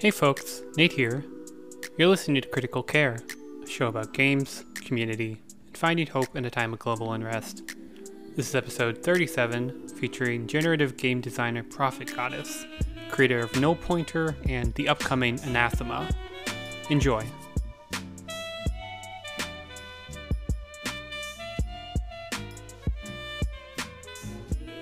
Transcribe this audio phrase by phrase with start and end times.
[0.00, 1.24] Hey folks, Nate here.
[1.96, 3.18] You're listening to Critical Care,
[3.64, 7.72] a show about games, community, and finding hope in a time of global unrest.
[8.36, 12.64] This is episode 37, featuring generative game designer Prophet Goddess,
[13.10, 16.08] creator of Null Pointer and the upcoming Anathema.
[16.90, 17.26] Enjoy.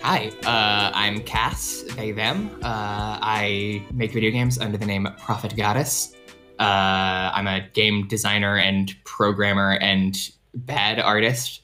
[0.03, 2.51] Hi, uh, I'm Cass, they, them.
[2.63, 6.15] Uh, I make video games under the name Prophet Goddess.
[6.59, 10.17] Uh, I'm a game designer and programmer and
[10.55, 11.63] bad artist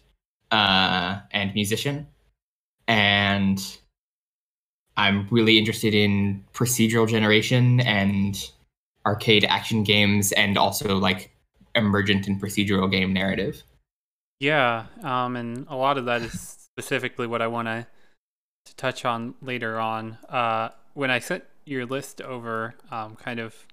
[0.51, 2.07] uh, and musician.
[2.89, 3.61] And
[4.97, 8.37] I'm really interested in procedural generation and
[9.07, 11.31] arcade action games and also like
[11.75, 13.63] emergent and procedural game narrative.
[14.41, 17.87] Yeah, um, and a lot of that is specifically what I want to
[18.65, 20.19] to touch on later on.
[20.29, 23.67] Uh, when I sent your list over, um, kind of,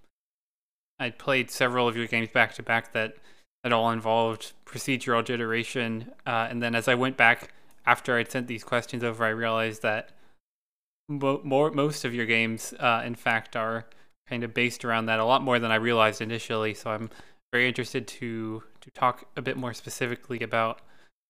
[1.00, 3.16] I played several of your games back to back that
[3.64, 7.52] that all involved procedural generation, uh, and then as I went back
[7.86, 10.12] after I'd sent these questions over, I realized that
[11.10, 13.86] mo- more most of your games, uh, in fact, are
[14.30, 16.74] kind of based around that a lot more than I realized initially.
[16.74, 17.10] So I'm
[17.52, 20.80] very interested to to talk a bit more specifically about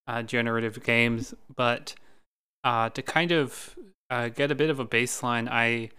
[0.07, 1.95] uh, generative games, but
[2.63, 3.75] uh, to kind of
[4.09, 5.91] uh, get a bit of a baseline, I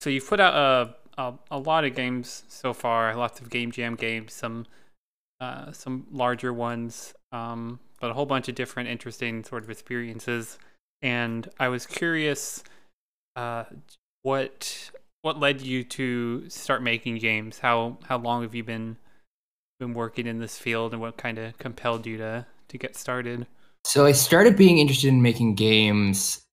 [0.00, 3.72] so you've put out a, a, a lot of games so far, lots of game
[3.72, 4.66] jam games, some
[5.40, 10.58] uh, some larger ones, um, but a whole bunch of different interesting sort of experiences.
[11.02, 12.64] And I was curious,
[13.34, 13.64] uh,
[14.22, 14.90] what
[15.22, 17.58] what led you to start making games?
[17.58, 18.96] How how long have you been
[19.78, 23.46] been working in this field, and what kind of compelled you to to get started?
[23.86, 26.44] So I started being interested in making games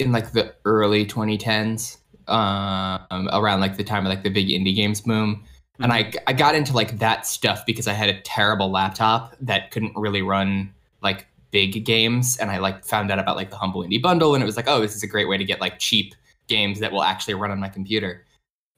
[0.00, 4.74] in like the early 2010s, um, around like the time of like the big indie
[4.74, 5.36] games boom.
[5.36, 5.84] Mm-hmm.
[5.84, 9.70] And I I got into like that stuff because I had a terrible laptop that
[9.70, 13.84] couldn't really run like big games, and I like found out about like the Humble
[13.84, 15.78] Indie Bundle, and it was like, oh, this is a great way to get like
[15.78, 16.16] cheap
[16.48, 18.26] games that will actually run on my computer.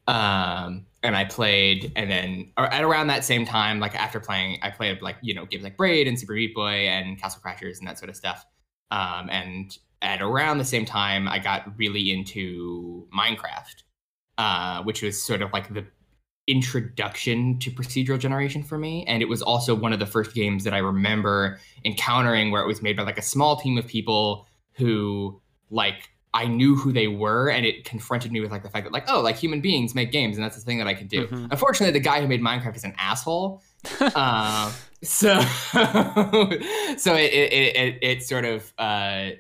[0.07, 4.71] Um, and I played, and then at around that same time, like after playing, I
[4.71, 7.87] played like you know games like Braid and Super Meat Boy and Castle Crashers and
[7.87, 8.45] that sort of stuff.
[8.91, 13.83] Um, and at around the same time, I got really into Minecraft,
[14.39, 15.85] uh, which was sort of like the
[16.47, 19.05] introduction to procedural generation for me.
[19.07, 22.69] And it was also one of the first games that I remember encountering where it
[22.69, 25.41] was made by like a small team of people who
[25.71, 28.93] like I knew who they were, and it confronted me with like the fact that
[28.93, 31.27] like oh like human beings make games, and that's the thing that I can do.
[31.27, 31.47] Mm-hmm.
[31.51, 33.63] Unfortunately, the guy who made Minecraft is an asshole.
[34.01, 34.71] uh,
[35.03, 35.41] so
[35.73, 39.31] so it it, it it sort of uh,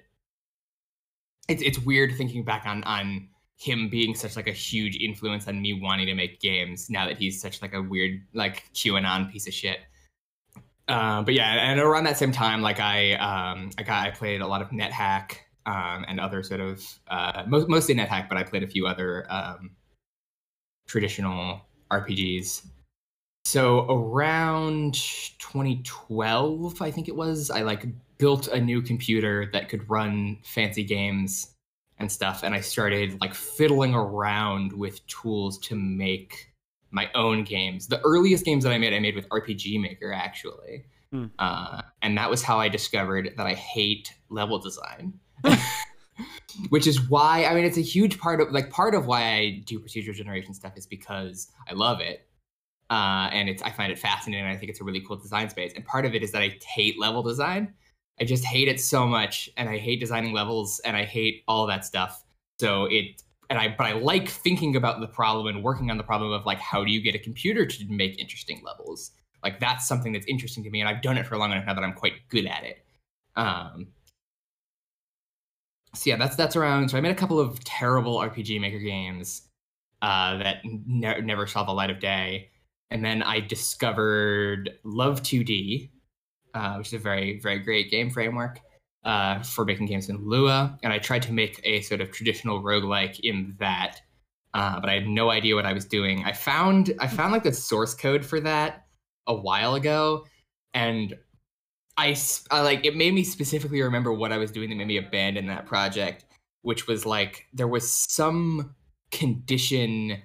[1.48, 5.60] it's it's weird thinking back on on him being such like a huge influence on
[5.60, 9.46] me wanting to make games now that he's such like a weird like QAnon piece
[9.46, 9.80] of shit.
[10.88, 14.40] Uh, but yeah, and around that same time, like I um I got I played
[14.40, 18.44] a lot of NetHack um, and other sort of uh, most, mostly NetHack, but I
[18.44, 19.72] played a few other um,
[20.87, 21.60] traditional
[21.91, 22.65] RPGs.
[23.44, 27.87] So around 2012, I think it was, I like
[28.19, 31.53] built a new computer that could run fancy games
[31.98, 36.53] and stuff, and I started like fiddling around with tools to make
[36.91, 37.88] my own games.
[37.88, 40.84] The earliest games that I made, I made with RPG Maker actually.
[41.15, 41.31] Mm.
[41.38, 45.19] Uh, and that was how I discovered that I hate level design.
[46.70, 49.62] which is why I mean it's a huge part of like part of why I
[49.66, 52.26] do procedural generation stuff is because I love it.
[52.88, 54.46] Uh, and it's I find it fascinating.
[54.46, 55.72] I think it's a really cool design space.
[55.74, 57.74] And part of it is that I hate level design.
[58.20, 61.66] I just hate it so much, and I hate designing levels, and I hate all
[61.66, 62.24] that stuff.
[62.60, 66.04] So it and I but I like thinking about the problem and working on the
[66.04, 69.10] problem of like how do you get a computer to make interesting levels.
[69.42, 71.74] Like that's something that's interesting to me, and I've done it for long enough now
[71.74, 72.84] that I'm quite good at it.
[73.34, 73.88] Um,
[75.97, 76.91] so yeah, that's that's around.
[76.91, 79.43] So I made a couple of terrible RPG Maker games
[80.03, 82.51] uh, that ne- never saw the light of day,
[82.91, 85.91] and then I discovered Love 2D,
[86.54, 88.60] uh, which is a very very great game framework
[89.04, 92.63] uh, for making games in Lua, and I tried to make a sort of traditional
[92.63, 94.01] roguelike in that,
[94.53, 96.25] uh, but I had no idea what I was doing.
[96.25, 98.87] I found I found like the source code for that
[99.27, 100.27] a while ago,
[100.75, 101.16] and
[101.98, 102.16] I,
[102.51, 105.47] I like it made me specifically remember what I was doing that made me abandon
[105.47, 106.25] that project,
[106.63, 108.75] which was like there was some
[109.10, 110.22] condition.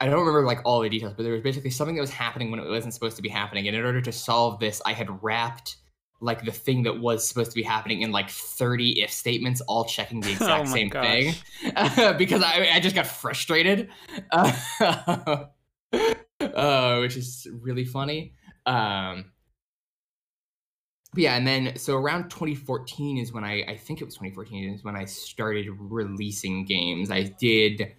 [0.00, 2.50] I don't remember like all the details, but there was basically something that was happening
[2.50, 3.68] when it wasn't supposed to be happening.
[3.68, 5.76] And in order to solve this, I had wrapped
[6.22, 9.84] like the thing that was supposed to be happening in like 30 if statements all
[9.84, 11.04] checking the exact Oh same gosh.
[11.04, 11.34] thing
[11.76, 13.90] uh, because I, I just got frustrated
[14.30, 14.52] uh,
[16.40, 18.34] uh, which is really funny
[18.66, 19.31] um
[21.12, 24.74] but yeah and then so around 2014 is when i i think it was 2014
[24.74, 27.10] is when i started releasing games.
[27.10, 27.92] I did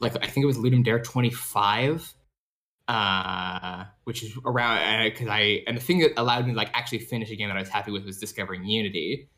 [0.00, 2.14] like i think it was ludum dare 25
[2.88, 7.00] uh which is around because i and the thing that allowed me to like actually
[7.00, 9.28] finish a game that i was happy with was discovering unity.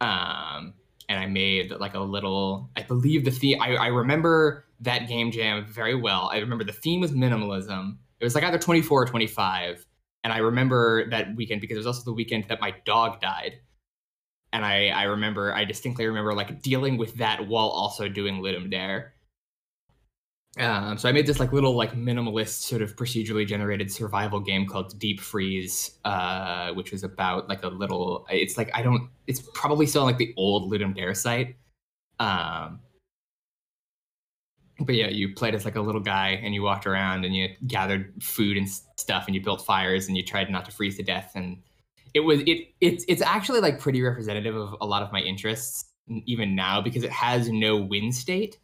[0.00, 0.74] Um
[1.08, 5.30] and i made like a little i believe the theme i, I remember that game
[5.30, 6.30] jam very well.
[6.32, 7.96] I remember the theme was minimalism.
[8.20, 9.84] It was like either 24 or 25
[10.28, 13.54] and i remember that weekend because it was also the weekend that my dog died
[14.52, 18.70] and i i remember i distinctly remember like dealing with that while also doing ludum
[18.70, 19.14] dare
[20.58, 24.66] um, so I made this like little like minimalist sort of procedurally generated survival game
[24.66, 28.26] called Deep Freeze, uh, which was about like a little.
[28.28, 29.08] It's like I don't.
[29.28, 31.56] It's probably still like the old Ludum Dare site.
[32.18, 32.80] Um,
[34.80, 37.48] but yeah, you played as like a little guy and you walked around and you
[37.66, 41.02] gathered food and stuff and you built fires and you tried not to freeze to
[41.02, 41.58] death and
[42.14, 45.84] it was it it's it's actually like pretty representative of a lot of my interests
[46.26, 48.58] even now because it has no win state.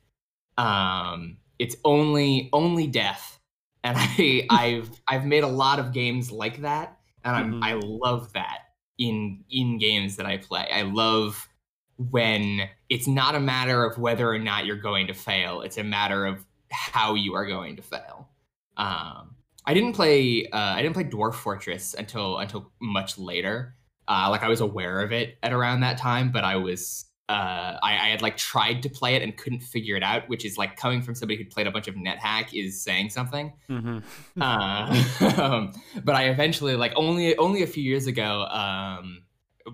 [0.57, 3.39] Um, it's only only death,
[3.83, 7.65] and I I've I've made a lot of games like that, and I'm, Mhm.
[7.65, 8.61] I love that
[8.99, 10.69] in in games that I play.
[10.73, 11.49] I love
[11.97, 15.85] when it's not a matter of whether or not you're going to fail; it's a
[15.85, 18.29] matter of how you are going to fail.
[18.77, 19.35] Um,
[19.67, 23.75] I didn't play uh, I didn't play Dwarf Fortress until until much later.
[24.07, 27.79] Uh, like I was aware of it at around that time, but I was uh,
[27.83, 30.57] I, I had like tried to play it and couldn't figure it out, which is
[30.57, 33.53] like coming from somebody who played a bunch of NetHack is saying something.
[33.67, 33.99] hmm
[34.41, 35.05] Uh,
[35.39, 35.73] um,
[36.05, 38.45] but I eventually like only only a few years ago.
[38.45, 39.24] Um,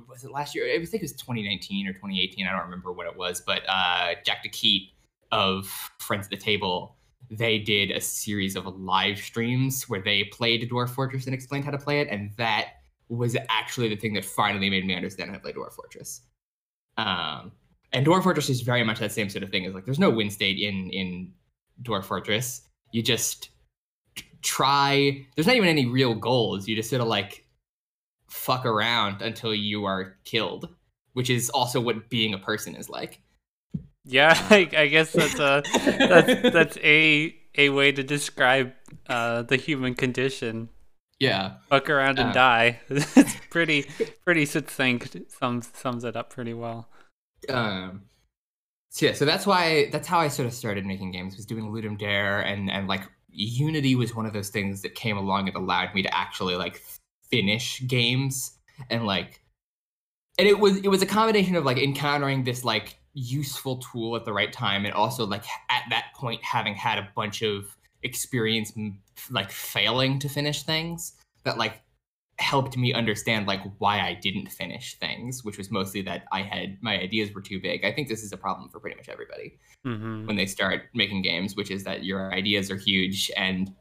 [0.08, 0.66] was it last year?
[0.66, 2.46] I think it was 2019 or 2018.
[2.46, 3.40] I don't remember what it was.
[3.40, 4.90] But uh, Jack de Quidt
[5.32, 5.66] of
[5.98, 6.96] Friends at the Table,
[7.30, 11.70] they did a series of live streams where they played Dwarf Fortress and explained how
[11.70, 12.68] to play it, and that
[13.08, 16.22] was actually the thing that finally made me understand how to play Dwarf Fortress.
[16.96, 17.52] Um,
[17.92, 19.64] and Dwarf Fortress is very much that same sort of thing.
[19.64, 21.32] Is like there's no win state in in
[21.82, 22.62] Dwarf Fortress.
[22.92, 23.50] You just
[24.42, 25.26] try.
[25.34, 26.68] There's not even any real goals.
[26.68, 27.44] You just sort of like
[28.30, 30.68] fuck around until you are killed,
[31.12, 33.20] which is also what being a person is like.
[34.04, 38.72] Yeah, I, I guess that's a that's that's a a way to describe
[39.08, 40.68] uh, the human condition.
[41.18, 41.56] Yeah.
[41.68, 42.32] Fuck around and Uh.
[42.32, 42.80] die.
[42.88, 43.86] it's pretty
[44.24, 45.16] pretty succinct.
[45.28, 46.88] Sums sums it up pretty well.
[47.48, 48.02] um
[48.92, 51.70] so yeah so that's why that's how i sort of started making games was doing
[51.72, 55.56] ludum dare and and like unity was one of those things that came along and
[55.56, 56.82] allowed me to actually like
[57.30, 59.40] finish games and like
[60.38, 64.24] and it was it was a combination of like encountering this like useful tool at
[64.24, 68.72] the right time and also like at that point having had a bunch of experience
[69.30, 71.82] like failing to finish things that like
[72.40, 76.78] helped me understand like why I didn't finish things, which was mostly that I had
[76.80, 77.84] my ideas were too big.
[77.84, 81.22] I think this is a problem for pretty much everybody hmm when they start making
[81.22, 83.74] games, which is that your ideas are huge and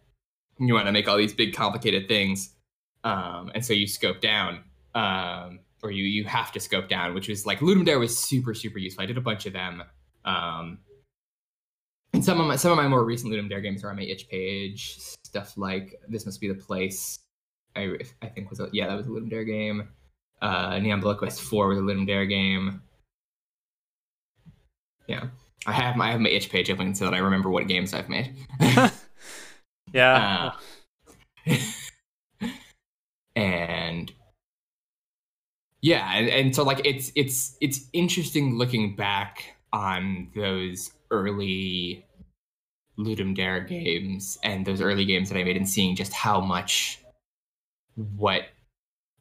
[0.59, 2.53] you want to make all these big complicated things,
[3.03, 4.63] um, and so you scope down,
[4.95, 8.53] um, or you you have to scope down, which was like Ludum Dare was super
[8.53, 9.03] super useful.
[9.03, 9.83] I did a bunch of them.
[10.25, 10.79] Um,
[12.13, 14.03] and some of my some of my more recent Ludum Dare games are on my
[14.03, 14.97] itch page.
[15.23, 17.19] Stuff like This Must Be the Place.
[17.75, 19.89] I I think was a, yeah that was a Ludum Dare game.
[20.41, 22.81] Uh, Neon Blood Quest Four was a Ludum Dare game.
[25.07, 25.27] Yeah,
[25.65, 27.93] I have my I have my itch page open so that I remember what games
[27.93, 28.35] I've made.
[29.93, 30.51] Yeah.
[30.53, 30.59] Uh,
[33.39, 34.11] and
[35.81, 42.05] yeah and, and so like it's it's it's interesting looking back on those early
[42.97, 47.01] ludum dare games and those early games that i made and seeing just how much
[48.17, 48.43] what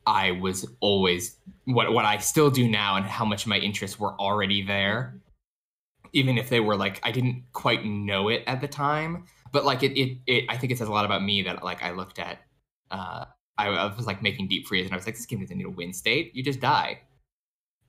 [0.06, 4.14] i was always what what i still do now and how much my interests were
[4.14, 5.20] already there.
[6.14, 9.82] Even if they were like i didn't quite know it at the time but like
[9.82, 12.18] it, it, it i think it says a lot about me that like i looked
[12.18, 12.38] at
[12.90, 13.26] uh
[13.58, 15.66] I, I was like making deep freeze and i was like this game doesn't need
[15.66, 17.00] a win state you just die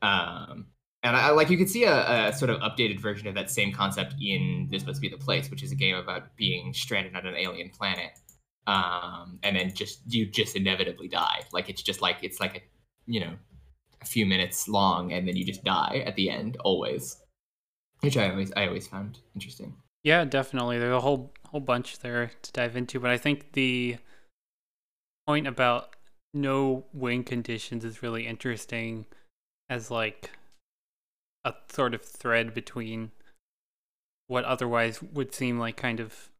[0.01, 0.65] um
[1.03, 3.71] and I like you could see a, a sort of updated version of that same
[3.71, 7.25] concept in This Must Be the Place, which is a game about being stranded on
[7.25, 8.11] an alien planet,
[8.67, 11.43] um, and then just you just inevitably die.
[11.53, 12.61] Like it's just like it's like a
[13.05, 13.33] you know
[14.01, 17.17] a few minutes long, and then you just die at the end always,
[18.01, 19.75] which I always I always found interesting.
[20.03, 20.79] Yeah, definitely.
[20.79, 23.97] There's a whole whole bunch there to dive into, but I think the
[25.29, 25.95] point about
[26.33, 29.05] no win conditions is really interesting
[29.69, 30.31] as like
[31.45, 33.11] a sort of thread between
[34.25, 36.31] what otherwise would seem like kind of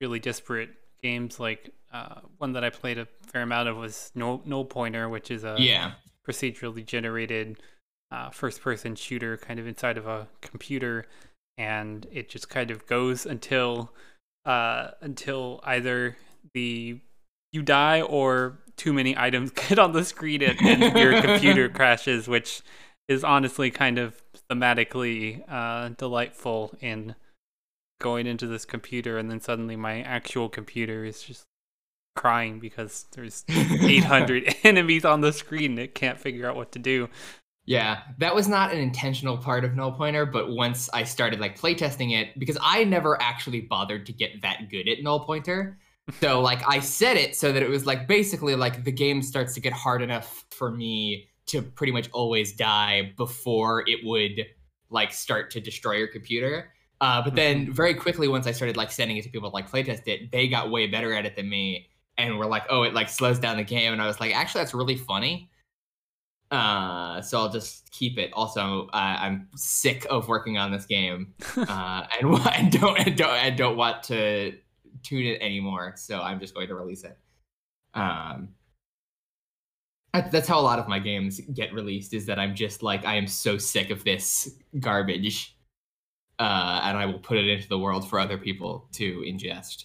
[0.00, 0.70] really disparate
[1.02, 1.38] games.
[1.38, 5.30] Like uh, one that I played a fair amount of was No Null Pointer, which
[5.30, 5.92] is a yeah.
[6.26, 7.58] procedurally generated
[8.10, 11.04] uh, first person shooter kind of inside of a computer.
[11.58, 13.92] And it just kind of goes until
[14.46, 16.16] uh, until either
[16.54, 17.00] the
[17.58, 22.28] you die or too many items get on the screen and, and your computer crashes
[22.28, 22.62] which
[23.08, 27.14] is honestly kind of thematically uh, delightful in
[28.00, 31.44] going into this computer and then suddenly my actual computer is just
[32.14, 36.78] crying because there's 800 enemies on the screen and it can't figure out what to
[36.78, 37.08] do
[37.68, 41.60] yeah, that was not an intentional part of Null Pointer, but once I started like
[41.60, 45.76] playtesting it, because I never actually bothered to get that good at Null Pointer.
[46.20, 49.54] So like I set it so that it was like basically like the game starts
[49.54, 54.46] to get hard enough for me to pretty much always die before it would
[54.90, 56.72] like start to destroy your computer.
[57.00, 57.72] Uh, but then mm-hmm.
[57.72, 60.48] very quickly, once I started like sending it to people to like playtest it, they
[60.48, 63.56] got way better at it than me, and were like, "Oh, it like slows down
[63.56, 65.50] the game." And I was like, "Actually, that's really funny."
[66.50, 68.32] Uh, so I'll just keep it.
[68.32, 73.30] Also, uh, I'm sick of working on this game, uh, and I don't, I don't,
[73.30, 74.54] I don't want to
[75.08, 75.94] tune it anymore.
[75.96, 77.16] So I'm just going to release it.
[77.94, 78.50] Um,
[80.12, 82.14] that's how a lot of my games get released.
[82.14, 84.50] Is that I'm just like I am so sick of this
[84.80, 85.56] garbage,
[86.38, 89.84] uh, and I will put it into the world for other people to ingest.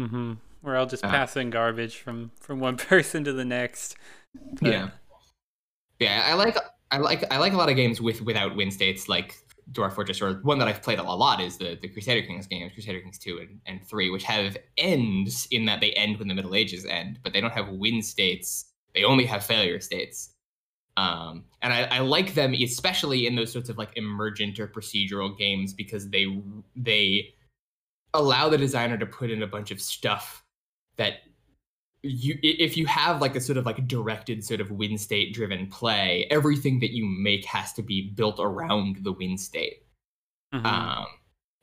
[0.00, 0.34] Mm-hmm.
[0.62, 1.10] We're all just uh.
[1.10, 3.96] passing garbage from from one person to the next.
[4.60, 4.72] But...
[4.72, 4.90] Yeah
[5.98, 6.56] yeah, I like
[6.90, 9.36] I like I like a lot of games with without win states like
[9.72, 12.72] Dwarf Fortress, or one that I've played a lot is the, the Crusader Kings games,
[12.72, 16.34] Crusader Kings 2 and, and 3, which have ends in that they end when the
[16.34, 18.66] Middle Ages end, but they don't have win states.
[18.94, 20.34] They only have failure states.
[20.96, 25.36] Um, and I, I like them, especially in those sorts of like emergent or procedural
[25.36, 26.26] games, because they
[26.76, 27.34] they
[28.12, 30.44] allow the designer to put in a bunch of stuff
[30.96, 31.14] that
[32.04, 35.66] you if you have like a sort of like directed sort of win state driven
[35.66, 39.82] play, everything that you make has to be built around the win state.
[40.54, 40.66] Mm-hmm.
[40.66, 41.06] Um,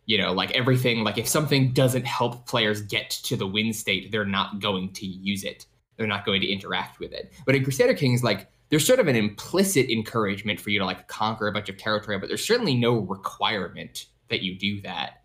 [0.06, 4.12] you know, like everything, like if something doesn't help players get to the win state,
[4.12, 5.66] they're not going to use it.
[5.96, 7.32] They're not going to interact with it.
[7.46, 11.08] But in Crusader Kings, like there's sort of an implicit encouragement for you to like
[11.08, 15.21] conquer a bunch of territory, but there's certainly no requirement that you do that.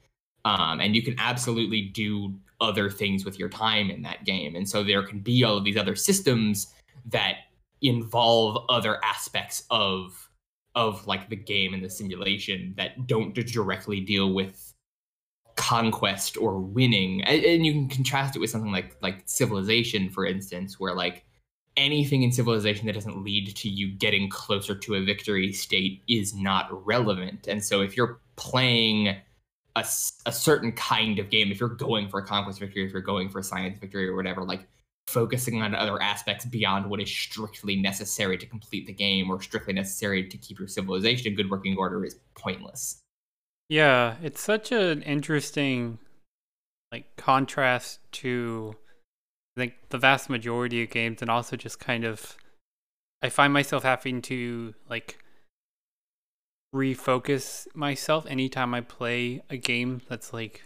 [0.47, 4.55] Um, and you can absolutely do other things with your time in that game.
[4.55, 6.73] And so there can be all of these other systems
[7.07, 7.38] that
[7.83, 10.31] involve other aspects of
[10.76, 14.75] of like the game and the simulation that don't directly deal with
[15.57, 17.25] conquest or winning.
[17.25, 21.25] And, and you can contrast it with something like like civilization, for instance, where like
[21.76, 26.37] anything in civilization that doesn't lead to you getting closer to a victory state is
[26.37, 27.49] not relevant.
[27.49, 29.17] And so if you're playing
[29.76, 29.85] a,
[30.25, 31.52] a certain kind of game.
[31.52, 34.16] If you're going for a conquest victory if you're going for a science victory or
[34.16, 34.66] whatever like
[35.06, 39.73] focusing on other aspects beyond what is strictly necessary to complete the game or strictly
[39.73, 43.00] necessary to keep your civilization in good working order is pointless.
[43.68, 45.99] Yeah it's such an interesting
[46.90, 48.75] like contrast to
[49.56, 52.37] i think the vast majority of games and also just kind of
[53.23, 55.18] i find myself having to like
[56.76, 60.62] refocus myself anytime I play a game that's like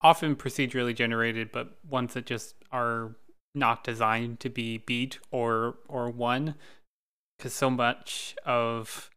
[0.00, 3.16] often procedurally generated, but ones that just are
[3.54, 6.54] not designed to be beat or or won.
[7.38, 9.10] Because so much of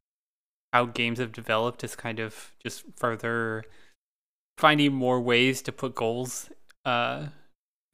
[0.74, 3.64] how games have developed is kind of just further
[4.58, 6.50] finding more ways to put goals
[6.84, 7.28] uh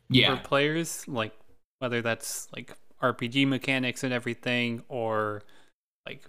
[0.10, 0.36] yeah.
[0.36, 1.34] for players like
[1.80, 5.44] whether that's like RPG mechanics and everything or
[6.06, 6.24] like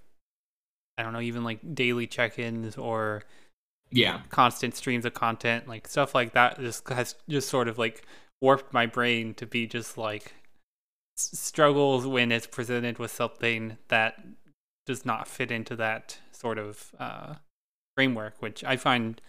[0.97, 3.23] I don't know, even like daily check-ins or
[3.91, 8.05] yeah, constant streams of content, like stuff like that just has just sort of like
[8.41, 10.35] warped my brain to be just like
[11.17, 14.21] struggles when it's presented with something that
[14.87, 17.35] does not fit into that sort of uh,
[17.97, 19.21] framework, which I find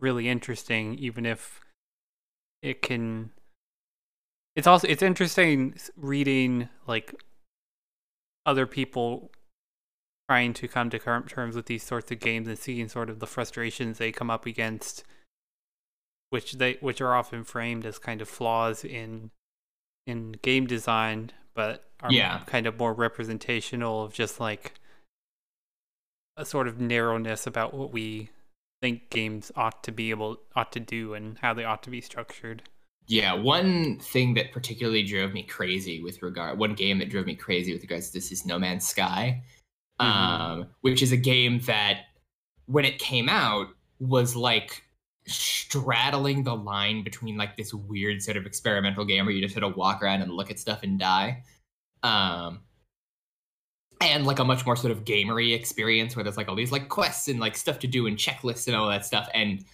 [0.00, 1.60] really interesting, even if
[2.62, 3.30] it can.
[4.56, 7.14] It's also it's interesting reading like
[8.46, 9.30] other people
[10.28, 13.26] trying to come to terms with these sorts of games and seeing sort of the
[13.26, 15.04] frustrations they come up against
[16.30, 19.30] which they which are often framed as kind of flaws in
[20.06, 22.40] in game design but are yeah.
[22.46, 24.74] kind of more representational of just like
[26.36, 28.28] a sort of narrowness about what we
[28.80, 32.00] think games ought to be able ought to do and how they ought to be
[32.00, 32.62] structured
[33.08, 37.34] Yeah, one thing that particularly drove me crazy with regard, one game that drove me
[37.34, 39.42] crazy with regards to this is No Man's Sky,
[40.00, 40.60] mm-hmm.
[40.60, 42.00] um, which is a game that
[42.66, 44.82] when it came out was like
[45.26, 49.64] straddling the line between like this weird sort of experimental game where you just sort
[49.64, 51.42] of walk around and look at stuff and die.
[52.02, 52.60] Um,
[54.00, 56.88] and like a much more sort of gamery experience where there's like all these like
[56.88, 59.28] quests and like stuff to do and checklists and all that stuff.
[59.34, 59.64] And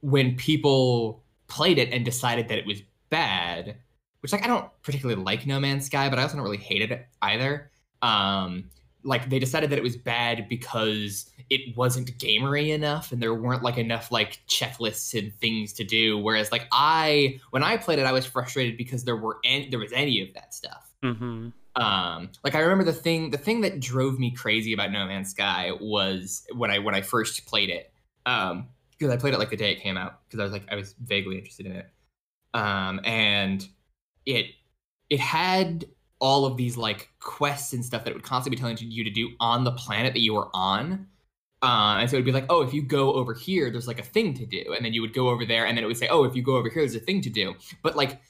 [0.00, 3.76] when people played it and decided that it was bad,
[4.20, 6.82] which like I don't particularly like No Man's Sky, but I also don't really hate
[6.90, 7.70] it either.
[8.02, 8.70] Um,
[9.04, 13.62] like they decided that it was bad because it wasn't gamery enough and there weren't
[13.62, 16.18] like enough like checklists and things to do.
[16.18, 19.78] Whereas like i when i played it i was frustrated because there were any, there
[19.78, 20.90] was any of that stuff.
[21.02, 21.48] Mm-hmm.
[21.82, 25.28] um like i remember the thing the thing that drove me crazy about no man's
[25.32, 27.92] sky was when i when i first played it
[28.24, 30.62] um because i played it like the day it came out because i was like
[30.70, 31.90] i was vaguely interested in it.
[32.54, 33.68] Um and
[34.24, 34.46] it
[35.10, 35.84] it had
[36.20, 39.10] all of these like quests and stuff that it would constantly be telling you to
[39.10, 41.06] do on the planet that you were on.
[41.62, 44.04] Uh, and so it'd be like, oh, if you go over here, there's like a
[44.04, 46.08] thing to do, and then you would go over there, and then it would say,
[46.08, 47.54] oh, if you go over here, there's a thing to do.
[47.82, 48.20] But like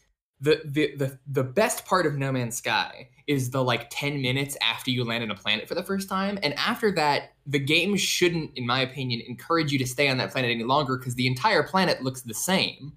[0.40, 4.56] the the the the best part of No Man's Sky is the like ten minutes
[4.60, 7.96] after you land on a planet for the first time, and after that, the game
[7.96, 11.26] shouldn't, in my opinion, encourage you to stay on that planet any longer because the
[11.26, 12.92] entire planet looks the same.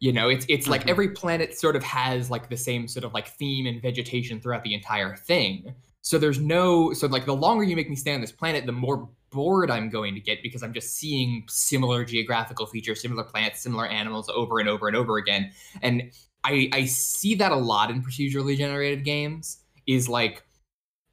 [0.00, 0.90] You know, it's it's like mm-hmm.
[0.90, 4.64] every planet sort of has like the same sort of like theme and vegetation throughout
[4.64, 5.74] the entire thing.
[6.00, 8.72] So there's no so like the longer you make me stay on this planet, the
[8.72, 13.60] more bored I'm going to get because I'm just seeing similar geographical features, similar plants,
[13.60, 15.52] similar animals over and over and over again.
[15.82, 16.10] And
[16.44, 20.44] I I see that a lot in procedurally generated games is like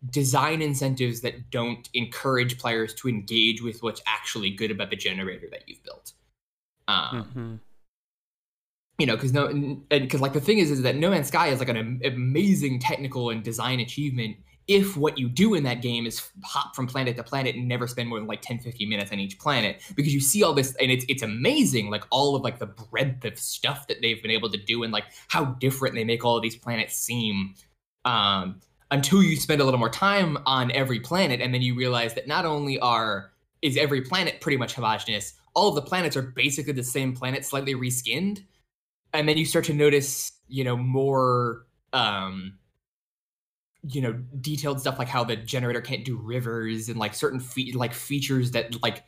[0.09, 5.47] design incentives that don't encourage players to engage with what's actually good about the generator
[5.51, 6.13] that you've built.
[6.87, 7.55] Um, mm-hmm
[8.97, 9.47] you know, because no,
[9.89, 13.29] because like the thing is, is that No Man's Sky is like an amazing technical
[13.29, 14.37] and design achievement.
[14.67, 17.87] If what you do in that game is hop from planet to planet and never
[17.87, 20.75] spend more than like 10, 15 minutes on each planet, because you see all this
[20.75, 24.31] and it's it's amazing, like all of like the breadth of stuff that they've been
[24.31, 27.53] able to do and like how different they make all of these planets seem.
[28.03, 32.13] Um, until you spend a little more time on every planet, and then you realize
[32.15, 33.31] that not only are
[33.61, 37.45] is every planet pretty much homogenous, all of the planets are basically the same planet,
[37.45, 38.43] slightly reskinned
[39.13, 42.57] and then you start to notice you know more um
[43.83, 47.71] you know detailed stuff like how the generator can't do rivers and like certain fe-
[47.73, 49.03] like features that like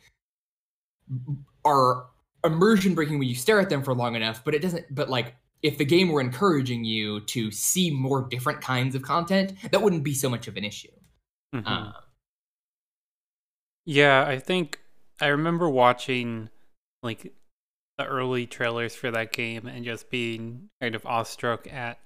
[1.64, 2.06] are
[2.44, 5.34] immersion breaking when you stare at them for long enough but it doesn't but like
[5.62, 10.04] if the game were encouraging you to see more different kinds of content that wouldn't
[10.04, 10.88] be so much of an issue
[11.54, 11.66] mm-hmm.
[11.66, 11.92] uh,
[13.84, 14.80] yeah i think
[15.20, 16.48] i remember watching
[17.02, 17.34] like
[18.00, 21.98] the early trailers for that game and just being kind of awestruck at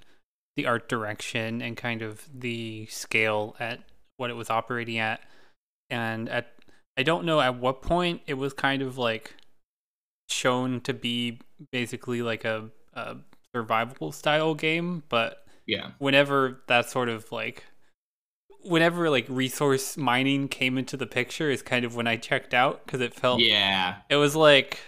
[0.56, 3.78] the art direction and kind of the scale at
[4.16, 5.20] what it was operating at.
[5.90, 6.52] And at
[6.96, 9.36] I don't know at what point it was kind of like
[10.28, 11.38] shown to be
[11.70, 13.16] basically like a, a
[13.54, 17.62] survival style game, but yeah, whenever that sort of like
[18.64, 22.84] whenever like resource mining came into the picture is kind of when I checked out
[22.84, 24.80] because it felt yeah it was like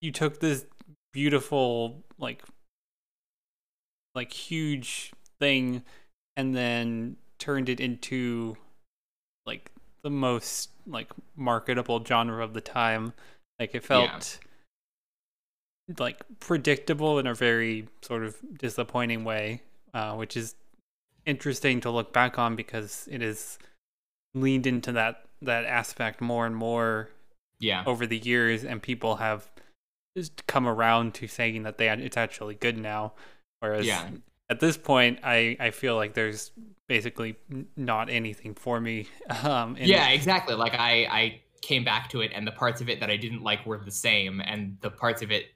[0.00, 0.66] you took this
[1.12, 2.42] beautiful like
[4.14, 5.82] like huge thing
[6.36, 8.56] and then turned it into
[9.46, 9.70] like
[10.02, 13.12] the most like marketable genre of the time
[13.58, 14.38] like it felt
[15.88, 15.94] yeah.
[15.98, 19.62] like predictable in a very sort of disappointing way
[19.94, 20.54] uh, which is
[21.26, 23.58] interesting to look back on because it is
[24.34, 27.08] leaned into that that aspect more and more
[27.58, 29.48] yeah over the years and people have
[30.46, 33.12] come around to saying that they it's actually good now.
[33.60, 34.08] Whereas yeah.
[34.48, 36.50] at this point, I I feel like there's
[36.88, 37.36] basically
[37.76, 39.08] not anything for me.
[39.44, 40.54] Um, yeah, exactly.
[40.54, 43.42] Like I I came back to it, and the parts of it that I didn't
[43.42, 45.46] like were the same, and the parts of it,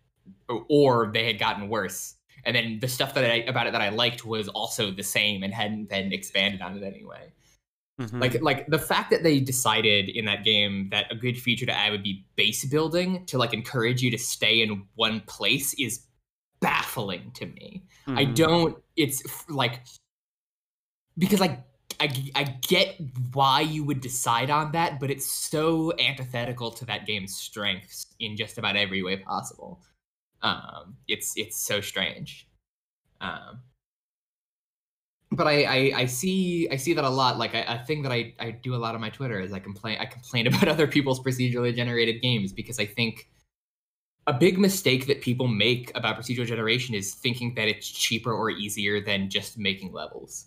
[0.69, 2.15] or they had gotten worse.
[2.47, 5.43] And then the stuff that I about it that I liked was also the same
[5.43, 7.33] and hadn't been expanded on it anyway.
[8.01, 8.21] Mm-hmm.
[8.21, 11.73] Like like the fact that they decided in that game that a good feature to
[11.73, 16.07] add would be base building to like encourage you to stay in one place is
[16.61, 17.85] baffling to me.
[18.09, 18.19] Mm-hmm.
[18.19, 19.85] I don't it's like
[21.17, 21.63] because I,
[22.01, 22.97] I I get
[23.33, 28.37] why you would decide on that, but it's so antithetical to that game's strengths in
[28.37, 29.81] just about every way possible.
[30.43, 32.49] Um, it's it's so strange.
[33.21, 33.61] Um,
[35.35, 37.39] but I, I, I see I see that a lot.
[37.39, 39.99] Like a thing that I, I do a lot on my Twitter is I complain
[40.01, 43.29] I complain about other people's procedurally generated games because I think
[44.27, 48.51] a big mistake that people make about procedural generation is thinking that it's cheaper or
[48.51, 50.47] easier than just making levels.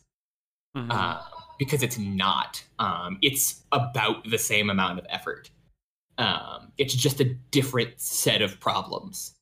[0.76, 0.92] Mm-hmm.
[0.92, 1.22] Uh,
[1.60, 2.64] because it's not.
[2.80, 5.50] Um, it's about the same amount of effort.
[6.18, 9.36] Um, it's just a different set of problems,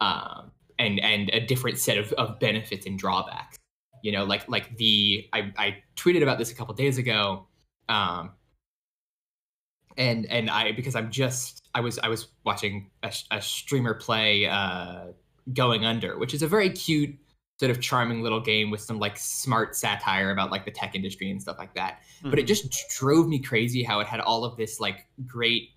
[0.00, 3.58] um, and and a different set of, of benefits and drawbacks.
[4.02, 7.46] You know, like like the I, I tweeted about this a couple days ago,
[7.88, 8.32] um,
[9.96, 14.46] and and I because I'm just I was I was watching a, a streamer play
[14.46, 15.12] uh,
[15.52, 17.16] Going Under, which is a very cute
[17.58, 21.30] sort of charming little game with some like smart satire about like the tech industry
[21.30, 22.00] and stuff like that.
[22.18, 22.30] Mm-hmm.
[22.30, 22.68] But it mm-hmm.
[22.68, 25.68] just drove me crazy how it had all of this like great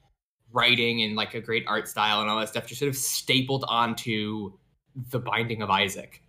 [0.51, 3.65] writing and like a great art style and all that stuff just sort of stapled
[3.67, 4.53] onto
[5.09, 6.21] the Binding of Isaac.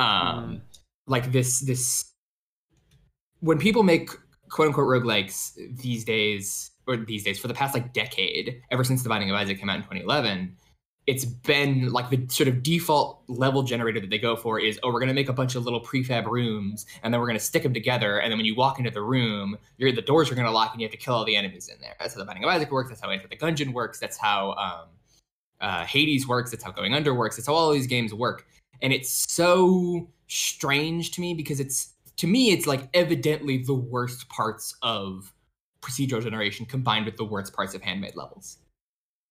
[0.00, 0.60] Um, mm.
[1.06, 2.12] like this this
[3.40, 4.10] when people make
[4.48, 9.02] quote unquote roguelikes these days or these days for the past like decade, ever since
[9.02, 10.56] the Binding of Isaac came out in 2011,
[11.06, 14.92] it's been like the sort of default level generator that they go for is oh
[14.92, 17.44] we're going to make a bunch of little prefab rooms and then we're going to
[17.44, 20.34] stick them together and then when you walk into the room you're the doors are
[20.34, 22.20] going to lock and you have to kill all the enemies in there that's how
[22.20, 24.88] the binding of isaac works that's how enter the gungeon works that's how um,
[25.60, 28.46] uh, hades works that's how going under works that's how all these games work
[28.82, 34.28] and it's so strange to me because it's to me it's like evidently the worst
[34.28, 35.32] parts of
[35.82, 38.58] procedural generation combined with the worst parts of handmade levels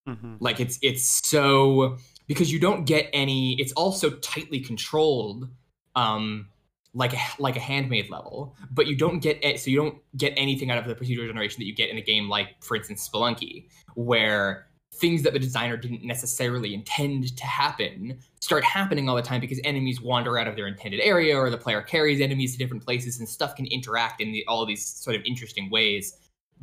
[0.10, 0.36] Mm-hmm.
[0.40, 3.54] Like it's it's so because you don't get any.
[3.60, 5.50] It's also tightly controlled,
[5.96, 6.48] um,
[6.94, 9.60] like a, like a handmade level, but you don't get it.
[9.60, 12.02] So you don't get anything out of the procedural generation that you get in a
[12.02, 18.18] game like, for instance, Spelunky, where things that the designer didn't necessarily intend to happen
[18.40, 21.58] start happening all the time because enemies wander out of their intended area or the
[21.58, 25.16] player carries enemies to different places and stuff can interact in the, all these sort
[25.16, 26.18] of interesting ways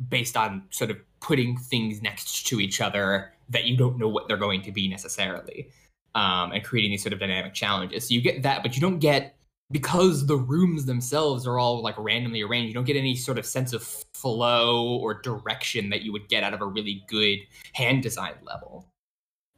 [0.09, 4.27] based on sort of putting things next to each other that you don't know what
[4.27, 5.69] they're going to be necessarily,
[6.15, 8.07] um, and creating these sort of dynamic challenges.
[8.07, 9.36] So you get that, but you don't get
[9.71, 12.69] because the rooms themselves are all like randomly arranged.
[12.69, 16.43] You don't get any sort of sense of flow or direction that you would get
[16.43, 17.39] out of a really good
[17.73, 18.87] hand designed level.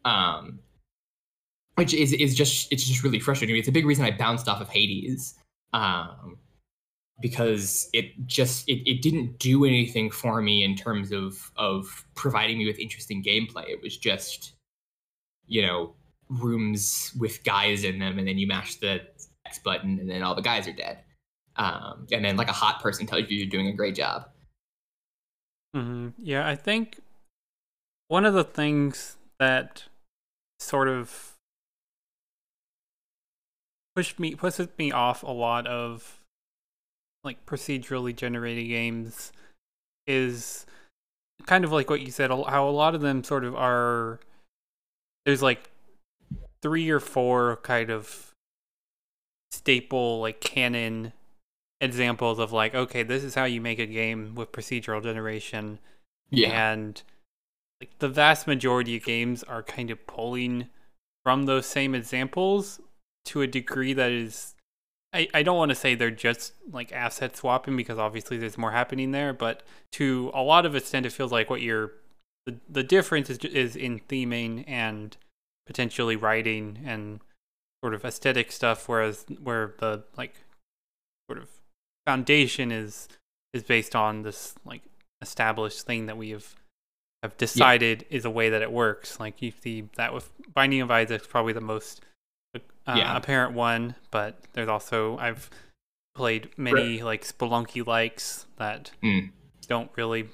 [0.06, 0.60] Um,
[1.76, 3.56] which is is just it's just really frustrating.
[3.56, 5.36] It's a big reason I bounced off of Hades.
[5.74, 6.38] Um,
[7.22, 12.58] because it just it, it didn't do anything for me in terms of of providing
[12.58, 14.54] me with interesting gameplay it was just
[15.48, 15.93] you know
[16.30, 19.02] rooms with guys in them and then you mash the
[19.49, 20.99] x button and then all the guys are dead
[21.55, 24.29] um, and then like a hot person tells you you're doing a great job
[25.75, 26.09] mm-hmm.
[26.17, 26.99] yeah i think
[28.07, 29.83] one of the things that
[30.59, 31.33] sort of
[33.95, 36.21] pushed me pushes me off a lot of
[37.23, 39.31] like procedurally generated games
[40.07, 40.65] is
[41.45, 44.19] kind of like what you said how a lot of them sort of are
[45.25, 45.69] there's like
[46.62, 48.29] three or four kind of
[49.51, 51.13] staple like canon
[51.81, 55.79] examples of like okay this is how you make a game with procedural generation.
[56.29, 56.71] Yeah.
[56.71, 57.01] And
[57.81, 60.67] like the vast majority of games are kind of pulling
[61.23, 62.79] from those same examples
[63.25, 64.55] to a degree that is
[65.13, 68.71] I, I don't want to say they're just like asset swapping because obviously there's more
[68.71, 71.93] happening there, but to a lot of extent, it feels like what you're
[72.45, 75.17] the, the difference is is in theming and
[75.65, 77.21] potentially writing and
[77.84, 80.36] sort of aesthetic stuff, whereas where the like
[81.30, 81.50] sort of
[82.06, 83.08] foundation is
[83.54, 84.82] is based on this like
[85.22, 86.56] established thing that we have
[87.24, 88.18] have decided yeah.
[88.18, 89.20] is a way that it works.
[89.20, 92.02] Like you see that with Binding of Isaac, probably the most
[92.56, 92.60] uh,
[92.96, 93.15] yeah.
[93.15, 95.50] apparent one, but there's also I've
[96.15, 97.06] played many right.
[97.06, 99.30] like Spelunky likes that mm.
[99.68, 100.30] don't really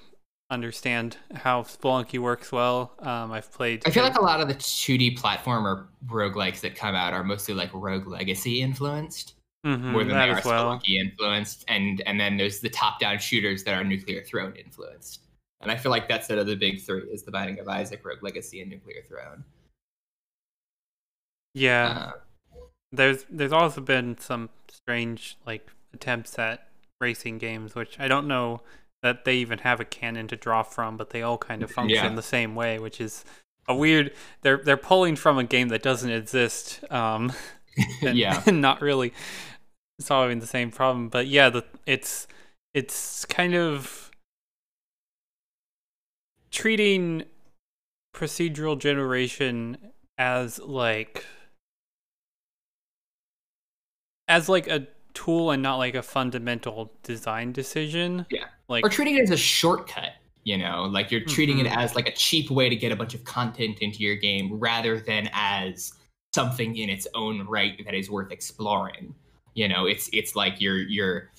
[0.50, 2.94] understand how Spelunky works well.
[3.00, 3.84] Um, I've played.
[3.86, 7.54] I feel like a lot of the 2D platformer roguelikes that come out are mostly
[7.54, 9.34] like Rogue Legacy influenced.
[9.66, 10.80] Mm-hmm, more than they are well.
[10.80, 15.22] Spelunky influenced, and and then there's the top-down shooters that are Nuclear Throne influenced,
[15.62, 18.06] and I feel like that's sort of the big three: is the Binding of Isaac,
[18.06, 19.44] Rogue Legacy, and Nuclear Throne.
[21.56, 22.12] Yeah,
[22.54, 22.60] uh,
[22.92, 26.68] there's there's also been some strange like attempts at
[27.02, 28.62] racing games, which I don't know
[29.06, 32.04] that they even have a canon to draw from, but they all kind of function
[32.04, 32.15] yeah.
[32.15, 33.24] the same way, which is
[33.68, 34.12] a weird.
[34.41, 37.32] They're they're pulling from a game that doesn't exist, um,
[38.02, 39.13] and, yeah, and not really
[40.00, 41.10] solving the same problem.
[41.10, 42.28] But yeah, the it's
[42.74, 44.10] it's kind of
[46.50, 47.26] treating
[48.15, 49.78] procedural generation
[50.18, 51.28] as like
[54.28, 58.28] as like a tool and not like a fundamental design decision.
[58.30, 58.45] Yeah.
[58.67, 60.12] Like or treating it as a shortcut.
[60.43, 61.65] You know, like you're treating Mhm.
[61.65, 64.60] it as like a cheap way to get a bunch of content into your game
[64.60, 65.91] rather than as
[66.36, 69.15] something in its own right that is worth exploring.
[69.56, 71.32] You know, it's it's like you're you're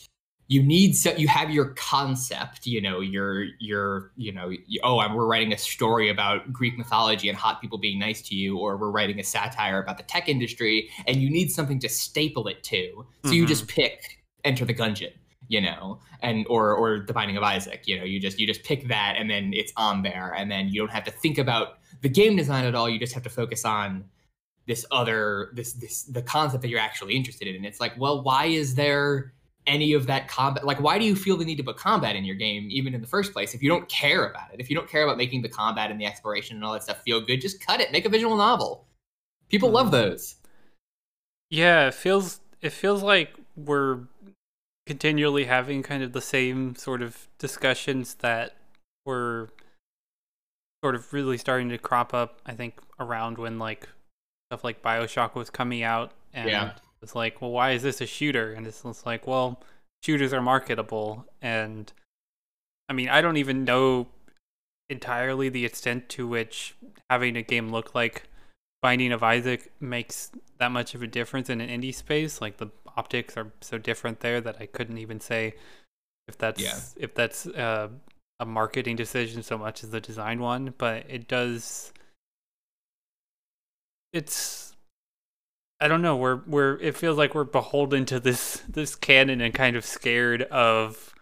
[0.48, 5.00] you need so you have your concept you know your your you know you, oh
[5.00, 8.58] I'm, we're writing a story about greek mythology and hot people being nice to you
[8.58, 12.46] or we're writing a satire about the tech industry and you need something to staple
[12.48, 13.48] it to so you Mhm.
[13.48, 15.12] just pick enter the gungeon
[15.48, 18.62] you know and or or the binding of isaac you know you just you just
[18.62, 21.78] pick that and then it's on there and then you don't have to think about
[22.02, 24.04] the game design at all you just have to focus on
[24.66, 28.22] this other this this the concept that you're actually interested in and it's like well
[28.22, 29.32] why is there
[29.66, 32.24] any of that combat like why do you feel the need to put combat in
[32.24, 33.54] your game even in the first place?
[33.54, 36.00] If you don't care about it if you don't care about making the combat and
[36.00, 38.86] the exploration and all that stuff feel good just cut it make a visual novel.
[39.48, 39.92] People love hmm.
[39.92, 40.36] those.
[41.50, 44.00] Yeah, it feels it feels like we're
[44.86, 48.56] continually having kind of the same sort of discussions that
[49.04, 49.50] were
[50.82, 53.88] sort of really starting to crop up, I think, around when like
[54.50, 56.72] stuff like Bioshock was coming out and Yeah.
[57.02, 58.52] It's like, well, why is this a shooter?
[58.52, 59.62] And it's, it's like, well,
[60.02, 61.92] shooters are marketable and
[62.88, 64.06] I mean, I don't even know
[64.88, 66.76] entirely the extent to which
[67.10, 68.24] having a game look like
[68.82, 72.40] Binding of Isaac makes that much of a difference in an indie space.
[72.40, 75.54] Like the optics are so different there that I couldn't even say
[76.28, 76.78] if that's Yeah.
[76.96, 77.88] if that's uh,
[78.38, 80.74] a marketing decision so much as the design one.
[80.78, 81.92] But it does.
[84.12, 84.75] It's.
[85.80, 86.16] I don't know.
[86.16, 86.76] We're we're.
[86.78, 91.14] It feels like we're beholden to this this canon and kind of scared of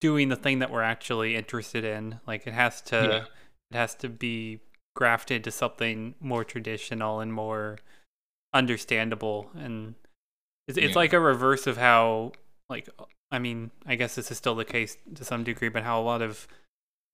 [0.00, 2.20] doing the thing that we're actually interested in.
[2.26, 2.96] Like it has to.
[2.96, 3.24] Yeah.
[3.72, 4.60] It has to be
[4.94, 7.78] grafted to something more traditional and more
[8.54, 9.94] understandable and
[10.68, 10.94] it's, it's Yeah.
[10.96, 12.32] like a reverse of how
[12.70, 12.88] like
[13.30, 16.02] i mean i guess this is still the case to some degree but how a
[16.02, 16.48] lot of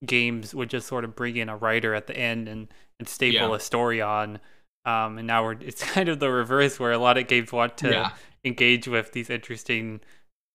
[0.06, 2.68] games would just sort of bring in a writer at the end and
[3.00, 3.56] and staple Yeah.
[3.56, 4.38] a story on
[4.84, 7.76] um and now we're it's kind of the reverse where a lot of games want
[7.78, 8.10] to yeah
[8.44, 10.00] engage with these interesting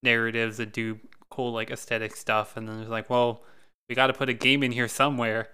[0.04, 3.44] narratives and do cool like aesthetic stuff and then it's like well
[3.88, 5.48] we got to put a game in here somewhere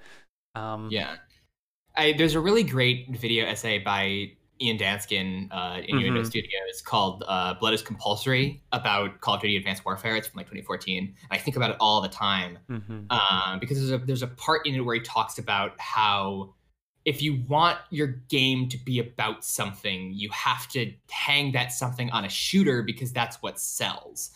[0.56, 1.16] um Yeah.
[1.96, 6.26] I, there's a really great video essay by Ian Danskin uh, in UNO Mhm.
[6.26, 10.16] Studios called uh, Blood is Compulsory about Call of Duty Advanced Warfare.
[10.16, 10.98] It's from like 2014.
[11.06, 13.12] And I think about it all the time mhm.
[13.12, 16.56] um, because there's a, there's a part in it where he talks about how
[17.06, 22.10] if you want your game to be about something, you have to hang that something
[22.12, 24.32] on a shooter because that's what sells.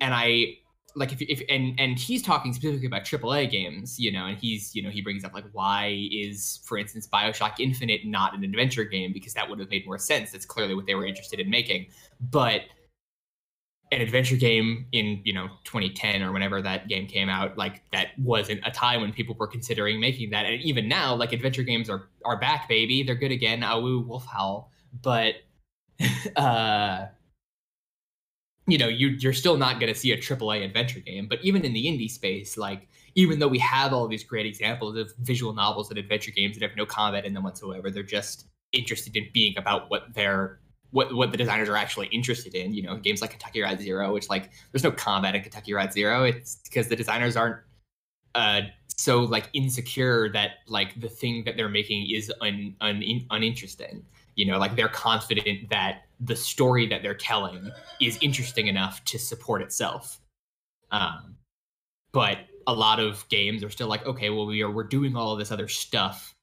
[0.00, 0.58] And I
[0.96, 4.74] like if if and and he's talking specifically about AAA games, you know, and he's
[4.74, 8.84] you know he brings up like why is for instance Bioshock Infinite not an adventure
[8.84, 10.32] game because that would have made more sense.
[10.32, 11.86] That's clearly what they were interested in making,
[12.30, 12.62] but
[13.90, 18.08] an adventure game in you know 2010 or whenever that game came out like that
[18.18, 20.46] wasn't a time when people were considering making that.
[20.46, 23.02] And even now like adventure games are are back baby.
[23.02, 23.62] They're good again.
[23.62, 24.70] Awu wolf howl.
[25.02, 25.34] But
[26.36, 27.06] uh
[28.66, 31.26] you know you you're still not going to see a AAA adventure game.
[31.28, 34.96] But even in the indie space like even though we have all these great examples
[34.96, 38.46] of visual novels and adventure games that have no combat in them whatsoever they're just
[38.72, 42.72] interested in being about what they're what what the designers are actually interested in.
[42.72, 45.92] You know, games like Kentucky Route Zero, which like there's no combat in Kentucky Route
[45.92, 46.24] Zero.
[46.24, 47.58] It's because the designers aren't
[48.34, 48.62] uh
[48.96, 54.04] so like insecure that like the thing that they're making is un, un, uninteresting.
[54.34, 57.70] You know, like they're confident that the story that they're telling
[58.00, 60.20] is interesting enough to support itself.
[60.90, 61.36] Um,
[62.12, 65.32] but a lot of games are still like, okay, well, we are we're doing all
[65.32, 66.34] of this other stuff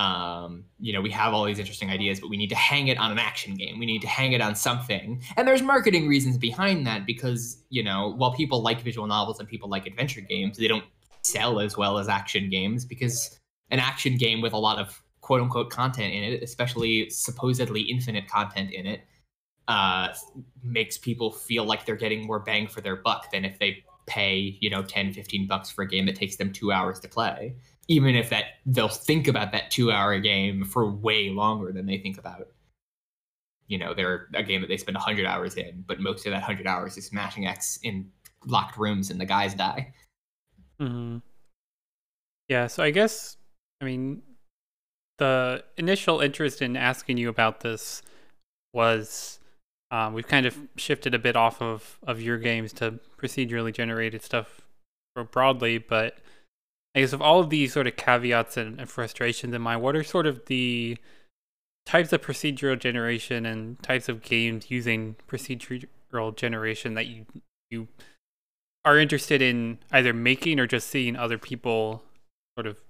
[0.00, 2.96] um you know we have all these interesting ideas but we need to hang it
[2.96, 3.78] on an action game.
[3.78, 5.22] We need to hang it on something.
[5.36, 9.48] And there's marketing reasons behind that because you know while people like visual novels and
[9.48, 10.84] people like adventure games they don't
[11.22, 13.38] sell as well as action games because
[13.70, 18.26] an action game with a lot of quote unquote content in it especially supposedly infinite
[18.26, 19.02] content in it
[19.68, 20.08] uh
[20.62, 24.56] makes people feel like they're getting more bang for their buck than if they pay
[24.60, 27.54] you know 10 15 bucks for a game that takes them two hours to play
[27.90, 31.98] even if that they'll think about that two hour game for way longer than they
[31.98, 32.46] think about
[33.66, 36.38] you know they're a game that they spend 100 hours in but most of that
[36.38, 38.10] 100 hours is smashing x in
[38.46, 39.92] locked rooms and the guys die.
[40.78, 41.18] Hmm
[42.48, 43.36] Yeah, so I guess
[43.82, 44.22] I mean
[45.18, 48.00] the initial interest in asking you about this
[48.72, 49.40] was
[49.90, 54.22] um, we've kind of shifted a bit off of of your games to procedurally generated
[54.22, 54.60] stuff
[55.32, 56.18] broadly, but
[56.94, 59.94] I guess of all of these sort of caveats and, and frustrations in mind, what
[59.94, 60.98] are sort of the
[61.86, 67.26] types of procedural generation and types of games using procedural generation that you
[67.70, 67.88] you
[68.84, 72.02] are interested in either making or just seeing other people
[72.56, 72.80] sort of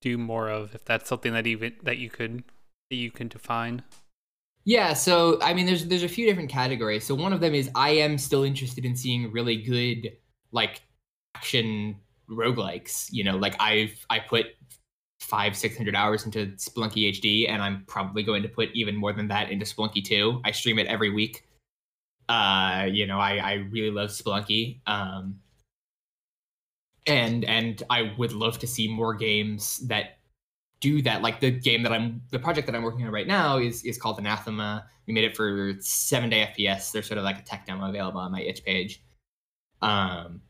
[0.00, 2.42] do more of if that's something that even that you could
[2.90, 3.82] that you can define?
[4.64, 7.04] Yeah so i mean there's there's a few different categories.
[7.04, 10.12] So one of them is i am still interested in seeing really good
[10.52, 10.82] like
[11.34, 11.96] action
[12.30, 14.46] roguelikes you know like i've i put
[15.22, 19.12] five six hundred hours into Spelunky HD, and I'm probably going to put even more
[19.12, 20.42] than that into Spelunky 2.
[20.44, 21.46] I stream it every week.
[22.28, 24.80] Uh, you know, I, I really love Spelunky.
[24.86, 25.38] Um,
[27.06, 30.18] and and I would love to see more games that
[30.80, 31.22] do that.
[31.22, 33.98] Like the game that I'm, the project that I'm working on right now is is
[33.98, 34.86] called Anathema.
[35.06, 36.92] We made it for seven day FPS.
[36.92, 39.02] There's sort of like a tech demo available on my itch page.
[39.80, 40.42] Um,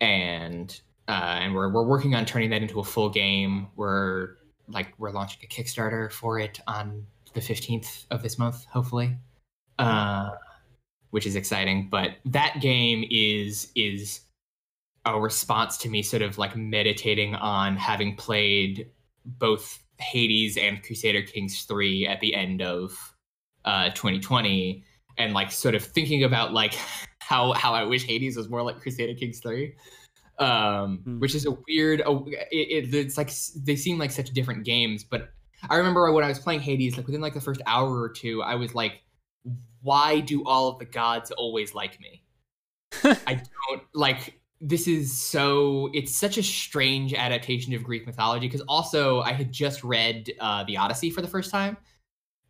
[0.00, 3.68] and uh, and we're we're working on turning that into a full game.
[3.76, 4.36] We're
[4.68, 9.16] like we're launching a Kickstarter for it on the 15th of this month, hopefully.
[9.78, 10.30] Uh,
[11.10, 11.88] which is exciting.
[11.90, 14.20] But that game is is
[15.06, 18.90] a response to me sort of like meditating on having played
[19.24, 23.14] both Hades and Crusader Kings 3 at the end of
[23.64, 24.84] uh, 2020
[25.18, 26.74] and like sort of thinking about like
[27.20, 29.74] how how I wish Hades was more like Crusader Kings 3
[30.40, 31.20] um, mm.
[31.20, 32.10] which is a weird a,
[32.50, 33.30] it, it, it's like
[33.64, 35.30] they seem like such different games but
[35.68, 38.42] I remember when I was playing Hades like within like the first hour or two
[38.42, 39.02] I was like
[39.82, 42.22] why do all of the gods always like me
[43.26, 48.60] I don't like this is so it's such a strange adaptation of greek mythology because
[48.68, 51.76] also i had just read uh, the odyssey for the first time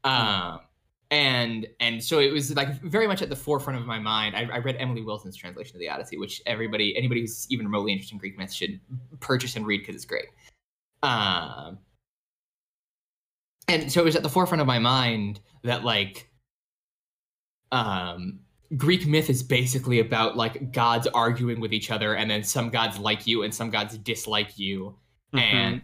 [0.05, 0.11] hmm.
[0.11, 0.61] um,
[1.11, 4.49] and and so it was like very much at the forefront of my mind I,
[4.53, 8.15] I, read emily wilson's translation of the odyssey which everybody anybody who's even remotely interested
[8.15, 8.79] in greek myths should
[9.19, 10.29] purchase and read because it's great
[11.03, 11.79] um,
[13.67, 16.31] and so it was at the forefront of my mind that like
[17.73, 18.41] um
[18.77, 22.99] Greek myth is basically about like gods arguing with each other, and then some gods
[22.99, 24.95] like you and some gods dislike you.
[25.35, 25.39] Mm-hmm.
[25.39, 25.83] And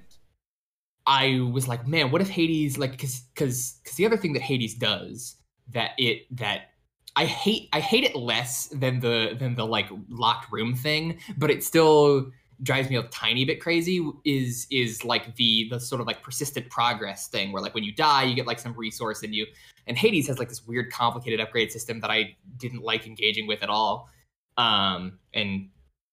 [1.07, 4.43] I was like, man, what if Hades like because because because the other thing that
[4.43, 5.37] Hades does
[5.73, 6.71] that it that
[7.15, 11.51] I hate I hate it less than the than the like locked room thing, but
[11.51, 12.31] it still
[12.63, 16.69] drives me a tiny bit crazy is is like the the sort of like persistent
[16.71, 19.47] progress thing where like when you die you get like some resource and you
[19.87, 23.63] and Hades has like this weird complicated upgrade system that I didn't like engaging with
[23.63, 24.09] at all.
[24.57, 25.69] Um and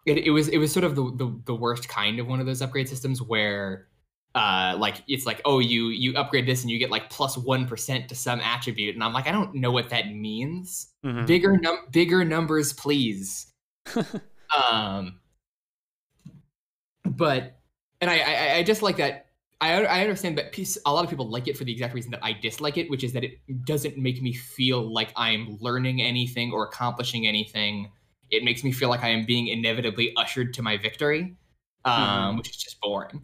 [0.06, 2.46] it, it was it was sort of the, the the worst kind of one of
[2.46, 3.88] those upgrade systems where
[4.36, 7.68] uh like it's like oh you you upgrade this and you get like plus 1
[7.68, 11.26] to some attribute and I'm like I don't know what that means mm-hmm.
[11.26, 13.54] bigger num bigger numbers please
[14.58, 15.20] um
[17.06, 17.60] but
[18.02, 19.28] and I, I, I just like that.
[19.62, 20.78] I I understand that piece.
[20.86, 23.04] A lot of people like it for the exact reason that I dislike it, which
[23.04, 27.90] is that it doesn't make me feel like I'm learning anything or accomplishing anything.
[28.30, 31.38] It makes me feel like I am being inevitably ushered to my victory,
[31.86, 32.38] um, mm-hmm.
[32.38, 33.22] which is just boring.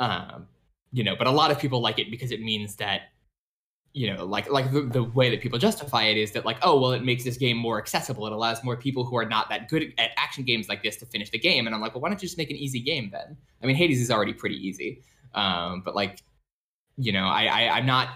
[0.00, 0.46] Um,
[0.92, 3.02] you know, but a lot of people like it because it means that
[3.94, 6.78] you know, like like the, the way that people justify it is that like, oh
[6.80, 8.26] well, it makes this game more accessible.
[8.26, 11.06] It allows more people who are not that good at action games like this to
[11.06, 11.66] finish the game.
[11.66, 13.36] And I'm like, well, why don't you just make an easy game then?
[13.62, 15.02] I mean, Hades is already pretty easy,
[15.34, 16.24] um, but like,
[16.96, 18.08] you know, I, I I'm not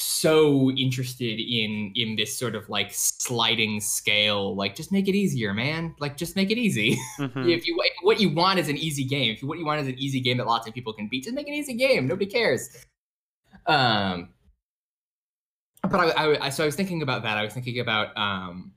[0.00, 5.52] so interested in in this sort of like sliding scale like just make it easier
[5.54, 7.48] man like just make it easy mm-hmm.
[7.48, 9.88] if you what you want is an easy game if you, what you want is
[9.88, 12.26] an easy game that lots of people can beat just make an easy game nobody
[12.26, 12.84] cares
[13.66, 14.28] um
[15.82, 17.38] but I, I, I, so I was thinking about that.
[17.38, 18.72] I was thinking about um,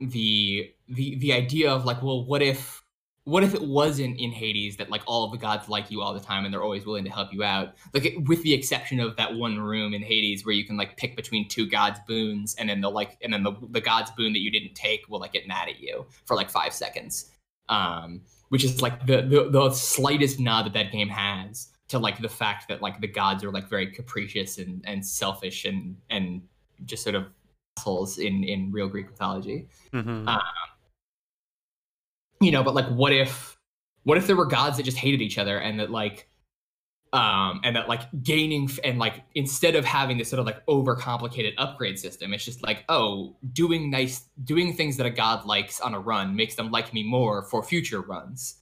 [0.00, 2.82] the the the idea of like, well, what if
[3.26, 6.14] what if it wasn't in Hades that like all of the gods like you all
[6.14, 7.74] the time and they're always willing to help you out?
[7.92, 11.16] Like with the exception of that one room in Hades where you can like pick
[11.16, 14.38] between two gods boons and then the like and then the the god's boon that
[14.38, 17.32] you didn't take will like get mad at you for like five seconds.
[17.68, 22.20] Um, which is like the, the the slightest nod that that game has to like
[22.22, 26.42] the fact that like the gods are like very capricious and and selfish and and
[26.84, 27.26] just sort of
[27.76, 29.68] assholes in in real Greek mythology.
[29.92, 30.28] Mm-hmm.
[30.28, 30.40] Um,
[32.40, 33.56] you know, but like, what if
[34.04, 36.28] what if there were gods that just hated each other and that like
[37.12, 41.52] um and that like gaining and like instead of having this sort of like overcomplicated
[41.56, 45.94] upgrade system it's just like oh doing nice doing things that a god likes on
[45.94, 48.56] a run makes them like me more for future runs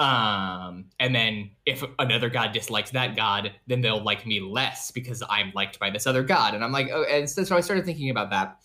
[0.00, 5.22] um, and then if another god dislikes that god, then they'll like me less because
[5.28, 6.54] I'm liked by this other god.
[6.54, 8.58] And I'm like, oh, and so, so I started thinking about that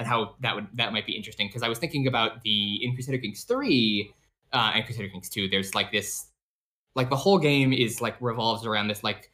[0.00, 2.94] and how that would that might be interesting because I was thinking about the in
[2.94, 4.12] Crusader Kings three
[4.52, 5.46] uh, and Crusader Kings two.
[5.46, 6.28] There's like this,
[6.96, 9.30] like the whole game is like revolves around this like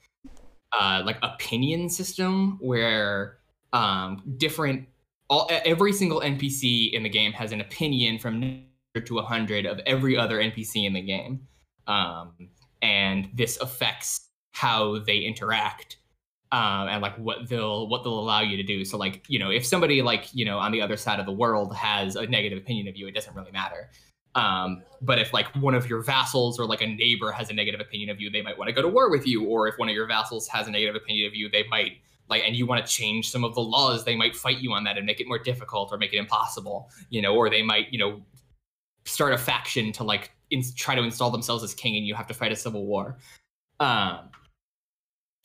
[0.79, 3.39] uh, like opinion system where
[3.73, 4.89] um, different
[5.31, 8.65] all every single NPC in the game has an opinion from
[8.97, 11.47] to 100 of every other NPC in the game.
[11.87, 12.33] Um,
[12.83, 15.99] and this affects how they interact
[16.53, 18.85] um, and like what they'll what they'll allow you to do.
[18.85, 21.33] So like you know if somebody like you know on the other side of the
[21.33, 23.91] world has a negative opinion of you, it doesn't really matter.
[24.37, 27.81] Um, but if like one of your vassals or like a neighbor has a negative
[27.81, 29.47] opinion of you, they might want to go to war with you.
[29.47, 31.93] Or if one of your vassals has a negative opinion of you, they might
[32.29, 34.85] like, and you want to change some of the laws, they might fight you on
[34.85, 37.91] that and make it more difficult or make it impossible, you know, or they might,
[37.91, 38.21] you know,
[39.07, 42.27] start a faction to like in, try to install themselves as king and you have
[42.27, 43.17] to fight a civil war.
[43.81, 44.31] Um,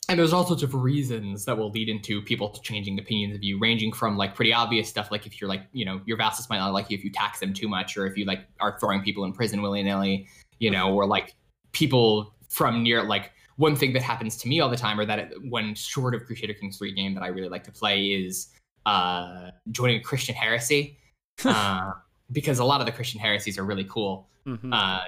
[0.08, 3.58] and there's all sorts of reasons that will lead into people changing opinions of you
[3.58, 6.58] ranging from like pretty obvious stuff like if you're like you know your vassals might
[6.58, 9.00] not like you if you tax them too much or if you like are throwing
[9.02, 10.26] people in prison willy-nilly
[10.58, 11.34] you know or like
[11.72, 15.18] people from near like one thing that happens to me all the time or that
[15.18, 18.48] it, one short of crusader kings 3 game that i really like to play is
[18.86, 20.98] uh joining a christian heresy
[21.44, 21.92] uh,
[22.32, 24.74] because a lot of the christian heresies are really cool Mhm.
[24.74, 25.02] uh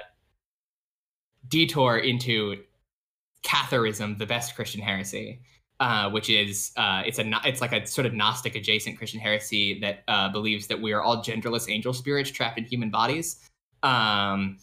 [1.49, 2.63] detour into
[3.45, 5.39] Catharism, the best Christian heresy,
[5.79, 9.79] uh, which is uh, it's a it's like a sort of Gnostic adjacent Christian heresy
[9.79, 13.47] that uh, believes that we are all genderless angel spirits trapped in human bodies,
[13.83, 14.57] um,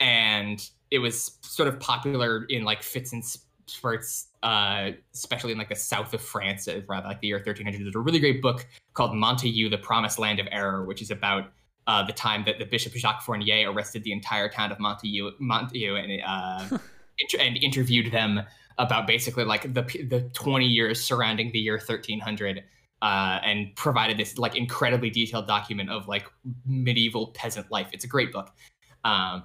[0.00, 3.24] and it was sort of popular in like fits and
[3.66, 7.84] spurts, uh, especially in like the south of France, uh, around like the year 1300.
[7.84, 11.50] There's a really great book called Montaillou, the Promised Land of Error, which is about
[11.86, 16.02] uh, the time that the Bishop Jacques Fournier arrested the entire town of Montaillou, Montaillou
[16.02, 16.78] and uh,
[17.38, 18.40] and interviewed them
[18.78, 22.62] about basically like the the 20 years surrounding the year 1300
[23.00, 26.26] uh, and provided this like incredibly detailed document of like
[26.66, 27.88] medieval peasant life.
[27.92, 28.50] It's a great book.
[29.04, 29.44] Um,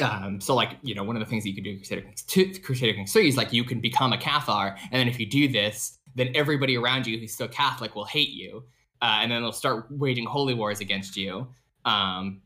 [0.00, 2.22] um, so like you know one of the things that you can do Crusader Kings
[2.22, 5.26] 2 Crusader Kings 3 is like you can become a Cathar and then if you
[5.26, 8.64] do this then everybody around you who's still Catholic will hate you
[9.02, 11.48] uh, and then they'll start waging holy wars against you.
[11.84, 12.42] Um,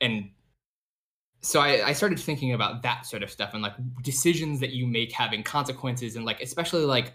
[0.00, 0.30] and
[1.40, 4.86] so I, I started thinking about that sort of stuff and like decisions that you
[4.86, 7.14] make having consequences and like especially like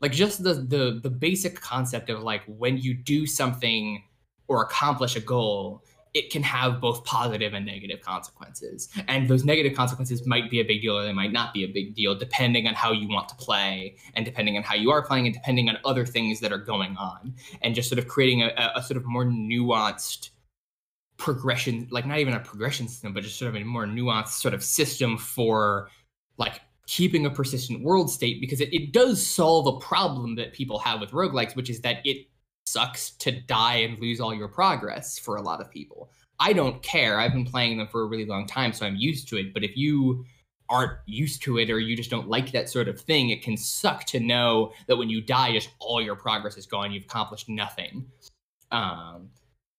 [0.00, 4.02] like just the the the basic concept of like when you do something
[4.46, 8.88] or accomplish a goal it can have both positive and negative consequences.
[9.06, 11.68] And those negative consequences might be a big deal or they might not be a
[11.68, 15.02] big deal depending on how you want to play and depending on how you are
[15.02, 17.34] playing and depending on other things that are going on.
[17.62, 20.30] And just sort of creating a, a sort of more nuanced
[21.18, 24.54] progression like not even a progression system but just sort of a more nuanced sort
[24.54, 25.90] of system for
[26.38, 30.78] like keeping a persistent world state because it, it does solve a problem that people
[30.78, 32.26] have with roguelikes which is that it
[32.66, 36.10] sucks to die and lose all your progress for a lot of people.
[36.38, 37.18] I don't care.
[37.18, 39.64] I've been playing them for a really long time so i'm used to it but
[39.64, 40.24] if you
[40.70, 43.56] aren't used to it or you just don't like that sort of thing it can
[43.56, 46.92] suck to know that when you die just all your progress is gone.
[46.92, 48.06] You've accomplished nothing.
[48.70, 49.30] Um,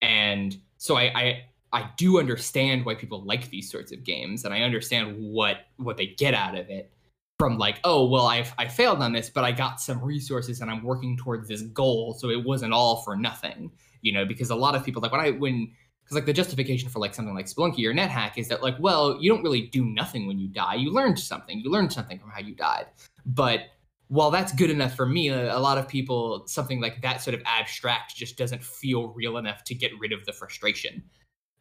[0.02, 4.54] and so I, I I do understand why people like these sorts of games, and
[4.54, 6.92] I understand what what they get out of it.
[7.38, 10.72] From like, oh well, I I failed on this, but I got some resources, and
[10.72, 13.72] I'm working towards this goal, so it wasn't all for nothing,
[14.02, 14.26] you know.
[14.26, 15.72] Because a lot of people like when I when
[16.02, 19.18] because like the justification for like something like Spelunky or NetHack is that like, well,
[19.22, 20.76] you don't really do nothing when you die.
[20.76, 21.60] You learned something.
[21.60, 22.88] You learned something from how you died,
[23.26, 23.68] but
[24.10, 27.42] while that's good enough for me, a, lot of people, something like that sort of
[27.46, 31.04] abstract just doesn't feel real enough to get rid of the frustration.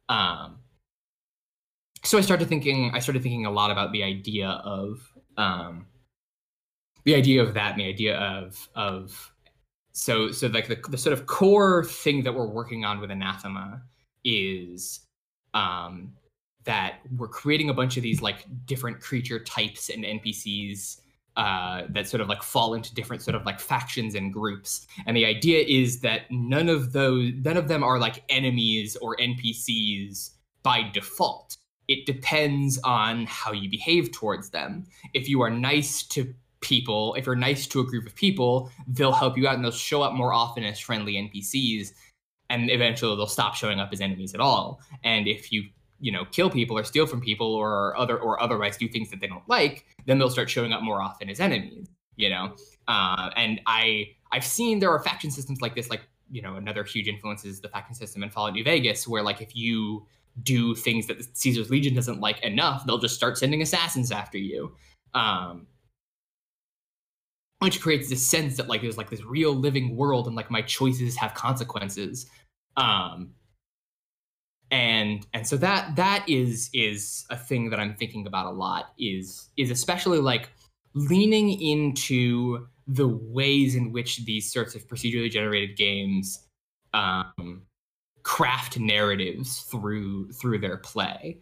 [0.08, 0.58] Um,
[2.02, 4.98] so I started thinking, I started thinking a lot about the idea of,
[5.36, 5.86] um,
[7.04, 9.30] the idea of that and the idea of, of,
[9.92, 13.82] so, so like the, the sort of core thing that we're working on with Anathema
[14.24, 15.00] is,
[15.52, 16.14] um,
[16.64, 21.00] that we're creating a bunch of these like different creature types and NPCs
[21.38, 24.88] uh, that sort of like fall into different sort of like factions and groups.
[25.06, 29.16] And the idea is that none of those, none of them are like enemies or
[29.16, 30.30] NPCs
[30.64, 31.56] by default.
[31.86, 34.84] It depends on how you behave towards them.
[35.14, 39.12] If you are nice to people, if you're nice to a group of people, they'll
[39.12, 41.92] help you out and they'll show up more often as friendly NPCs.
[42.50, 44.80] And eventually they'll stop showing up as enemies at all.
[45.04, 45.68] And if you
[46.00, 49.20] you know kill people or steal from people or other or otherwise do things that
[49.20, 52.54] they don't like then they'll start showing up more often as enemies you know?
[52.88, 56.84] Uh, and i i've seen there are faction systems like this like you know another
[56.84, 60.06] huge influence is the faction system in fallout new vegas where like if you
[60.42, 64.74] do things that caesar's legion doesn't like enough they'll just start sending assassins after you.
[65.14, 65.66] Um
[67.60, 70.62] which creates this sense that like there's like this real living world and like my
[70.62, 72.26] choices have consequences.
[72.76, 73.30] Um
[74.70, 78.92] and and so that that is is a thing that i'm thinking about a lot
[78.98, 80.50] is is especially like
[80.94, 86.48] leaning into the ways in which these sorts of procedurally generated games
[86.94, 87.62] um,
[88.22, 91.38] craft narratives through through their play.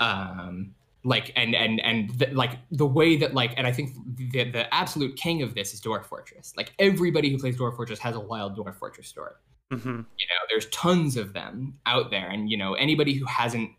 [0.00, 0.74] Um,
[1.04, 4.74] like and and and the, like the way that like and i think the the
[4.74, 6.52] absolute king of this is dwarf fortress.
[6.56, 9.32] Like everybody who plays dwarf fortress has a wild dwarf fortress story
[9.72, 9.88] Mm-hmm.
[9.88, 12.28] you know there's tons of them out there.
[12.28, 13.70] And you know anybody who hasn't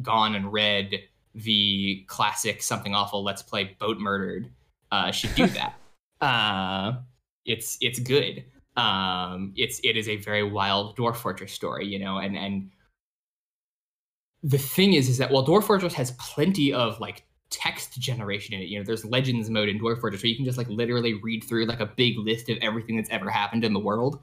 [0.00, 1.00] gone and read
[1.34, 4.50] the classic something awful let's play Boatmurdered
[4.90, 5.74] uh should do that.
[6.20, 7.00] Uh
[7.44, 8.44] it's it's good.
[8.76, 12.70] Um it's it is a very wild dwarf fortress story you know and and
[14.42, 18.60] the thing is is that while dwarf fortress has plenty of like text generation in
[18.60, 21.14] it you know there's legends mode in dwarf fortress where you can just like literally
[21.22, 24.20] read through like a big list of everything that's ever happened in the world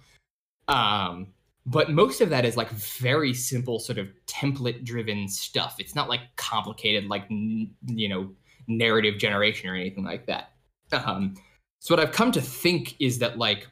[0.70, 1.28] um
[1.66, 5.76] but most of that is like very simple sort of template driven stuff.
[5.78, 8.32] It's not like complicated like n- you know
[8.68, 10.52] narrative generation or anything like that.
[10.92, 11.36] Um
[11.80, 13.68] so what i've come to think is that like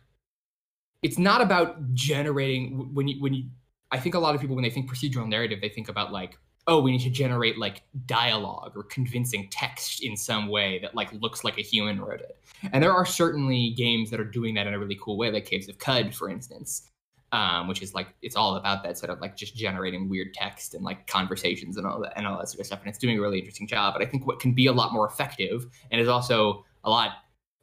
[1.03, 3.43] it's not about generating when you when you
[3.91, 6.37] i think a lot of people when they think procedural narrative they think about like
[6.67, 11.11] oh we need to generate like dialogue or convincing text in some way that like
[11.13, 12.37] looks like a human wrote it.
[12.73, 15.45] And there are certainly games that are doing that in a really cool way like
[15.45, 16.89] caves of Qud for instance
[17.31, 20.73] um, which is like it's all about that sort of like just generating weird text
[20.73, 22.79] and like conversations and all that and all that sort of stuff.
[22.79, 23.93] And it's doing a really interesting job.
[23.93, 27.11] But i think what can be a lot more effective and is also a lot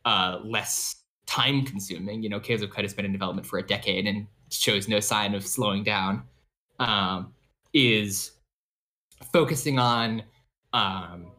[0.05, 0.97] uh, less
[1.27, 4.27] time consuming you know caves of Qud has been in development for a decade and
[4.51, 6.23] shows no sign of slowing down
[6.79, 7.33] um,
[7.73, 8.33] is
[9.35, 10.23] focusing on
[10.73, 11.33] um,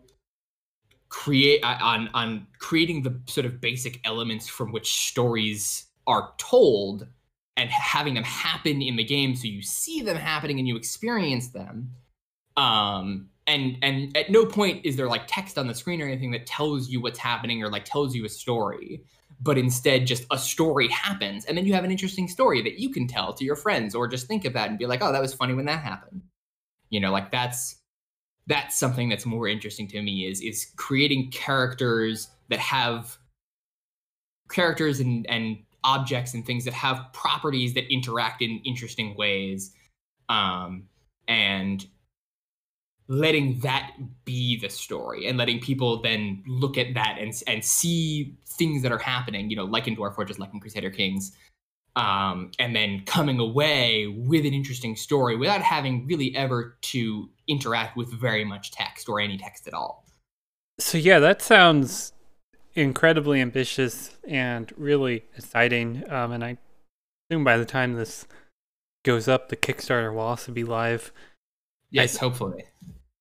[1.16, 7.08] create uh, on on creating the sort of basic elements from which stories are told
[7.56, 11.48] and having them happen in the game so you see them happening and you experience
[11.50, 11.91] them.
[12.58, 16.32] Um and and at no point is there like text on the screen or anything
[16.32, 19.06] that tells you what's happening or like tells you a story
[19.39, 21.46] but instead just a story happens.
[21.46, 24.08] And then you have an interesting story that you can tell to your friends or
[24.10, 26.24] just think about and be like oh that was funny when that happened.
[26.89, 27.78] You know like that's
[28.48, 33.18] that's something that's more interesting to me is is creating characters that have
[34.50, 39.74] characters and and objects and things that have properties that interact in interesting ways.
[40.30, 40.84] Um
[41.28, 41.86] and
[43.08, 43.91] letting that
[44.26, 48.91] be the story and letting people then look at that and and see things that
[48.91, 51.34] are happening you know like in dwarf fortress like in crusader kings
[51.96, 57.96] um, and then coming away with an interesting story without having really ever to interact
[57.96, 60.06] with very much text or any text at all.
[60.80, 62.12] So yeah, that sounds
[62.74, 66.04] incredibly ambitious and really exciting.
[66.10, 66.58] Um, and I
[67.30, 68.28] assume by the time this
[69.04, 71.14] goes up, the Kickstarter will also be live.
[71.91, 72.66] Yes, I, hopefully.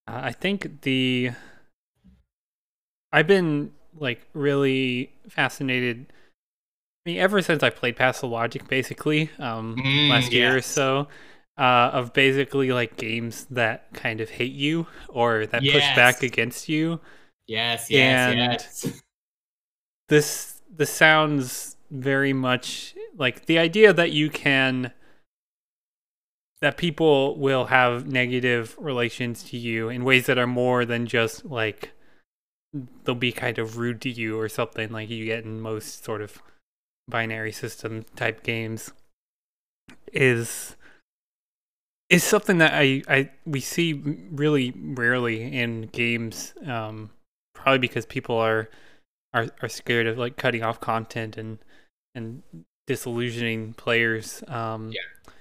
[0.09, 1.31] Uh, I think the
[3.12, 6.12] I've been like really fascinated
[7.05, 10.57] I mean, ever since I played Pathologic, basically, um, mm, last year yes.
[10.57, 11.09] or so,
[11.59, 15.74] uh, of basically like games that kind of hate you or that yes.
[15.74, 17.00] push back against you.
[17.46, 19.02] Yes, yes, and yes.
[20.09, 24.92] This this sounds very much like the idea that you can
[26.61, 31.44] that people will have negative relations to you in ways that are more than just
[31.44, 31.92] like
[33.05, 36.20] they'll be kind of rude to you or something like you get in most sort
[36.20, 36.42] of
[37.09, 38.92] binary system type games
[40.12, 40.76] is
[42.11, 47.11] is something that I, I we see really rarely in games um,
[47.55, 48.68] probably because people are
[49.32, 51.59] are are scared of like cutting off content and
[52.14, 52.42] and
[52.86, 55.32] disillusioning players um, yeah.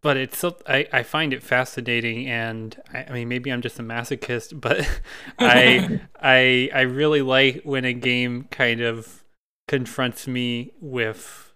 [0.00, 3.78] but it's so I, I find it fascinating and I, I mean maybe I'm just
[3.78, 4.88] a masochist but
[5.38, 9.23] I I I really like when a game kind of
[9.68, 11.52] confronts me with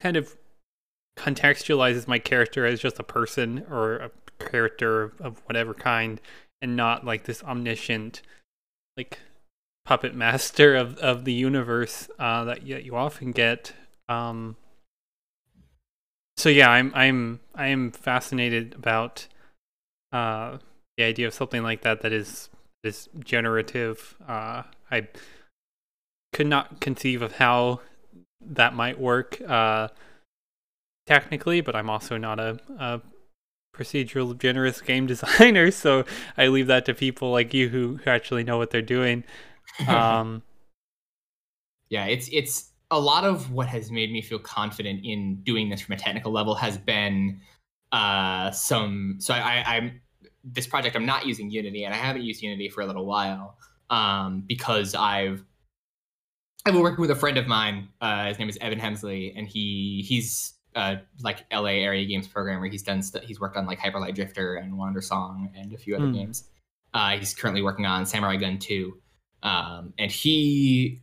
[0.00, 0.36] kind of
[1.16, 6.20] contextualizes my character as just a person or a character of, of whatever kind
[6.62, 8.22] and not like this omniscient
[8.96, 9.18] like
[9.84, 13.72] puppet master of, of the universe uh, that you, you often get.
[14.08, 14.56] Um,
[16.38, 19.26] so yeah i'm i'm i am fascinated about
[20.12, 20.56] uh,
[20.96, 22.48] the idea of something like that that is
[22.84, 24.14] is generative.
[24.26, 25.06] Uh, i
[26.32, 27.80] could not conceive of how
[28.40, 29.88] that might work uh,
[31.06, 33.00] technically, but I'm also not a, a
[33.74, 36.04] procedural generous game designer, so
[36.36, 39.24] I leave that to people like you who, who actually know what they're doing.
[39.86, 40.42] Um,
[41.88, 45.80] yeah, it's it's a lot of what has made me feel confident in doing this
[45.80, 47.40] from a technical level has been
[47.92, 49.16] uh, some.
[49.18, 50.00] So I, I, I'm
[50.44, 50.96] this project.
[50.96, 53.56] I'm not using Unity, and I haven't used Unity for a little while
[53.90, 55.44] um, because I've
[56.68, 57.88] I've been working with a friend of mine.
[57.98, 62.66] Uh, his name is Evan Hemsley, and he he's uh, like LA area games programmer.
[62.66, 65.96] He's done st- he's worked on like Hyper Light Drifter and Wandersong and a few
[65.96, 66.12] other mm.
[66.12, 66.44] games.
[66.92, 68.98] Uh, he's currently working on Samurai Gun 2.
[69.42, 71.00] Um, and he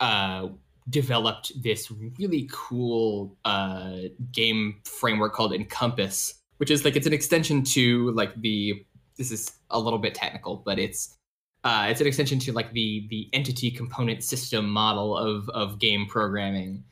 [0.00, 0.48] uh,
[0.88, 3.96] developed this really cool uh,
[4.32, 8.86] game framework called Encompass, which is like it's an extension to like the
[9.18, 11.18] this is a little bit technical, but it's
[11.64, 16.06] uh, it's an extension to like the the entity component system model of of game
[16.06, 16.84] programming.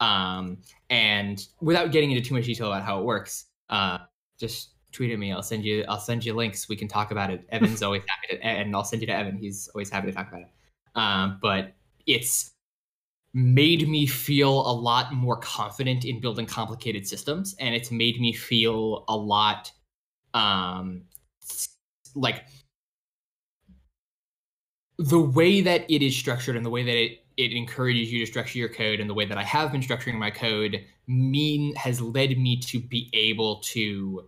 [0.00, 0.58] Um,
[0.90, 3.98] and without getting into too much detail about how it works, uh,
[4.38, 5.32] just tweet at me.
[5.32, 6.68] I'll send you I'll send you links.
[6.68, 7.46] We can talk about it.
[7.50, 9.38] Evan's always happy to, and I'll send you to Evan.
[9.38, 10.50] He's always happy to talk about it.
[10.96, 11.74] Um, but
[12.06, 12.52] it's
[13.32, 18.32] made me feel a lot more confident in building complicated systems, and it's made me
[18.32, 19.70] feel a lot
[20.34, 21.02] um,
[22.14, 22.46] like
[24.98, 28.26] the way that it is structured and the way that it it encourages you to
[28.26, 32.00] structure your code and the way that I have been structuring my code mean has
[32.00, 34.26] led me to be able to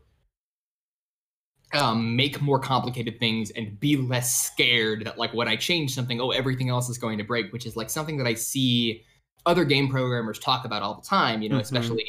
[1.73, 6.21] um, make more complicated things and be less scared that like when I change something,
[6.21, 9.05] oh, everything else is going to break, which is like something that I see
[9.47, 11.41] other game programmers talk about all the time.
[11.41, 11.63] You know, mm-hmm.
[11.63, 12.05] especially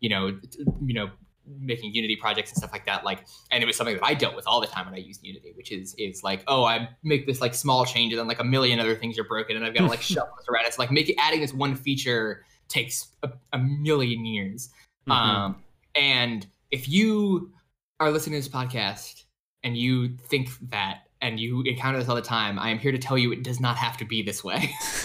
[0.00, 0.38] you know,
[0.84, 1.10] you know,
[1.46, 3.04] making Unity projects and stuff like that.
[3.04, 5.24] Like, and it was something that I dealt with all the time when I used
[5.24, 8.40] Unity, which is is like, oh, I make this like small change and then like
[8.40, 10.66] a million other things are broken, and I've got to like shuffle this around.
[10.66, 14.70] It's like making adding this one feature takes a, a million years.
[15.08, 15.12] Mm-hmm.
[15.12, 15.62] Um,
[15.94, 17.52] and if you
[18.00, 19.24] are listening to this podcast
[19.62, 22.98] and you think that and you encounter this all the time, I am here to
[22.98, 24.74] tell you it does not have to be this way.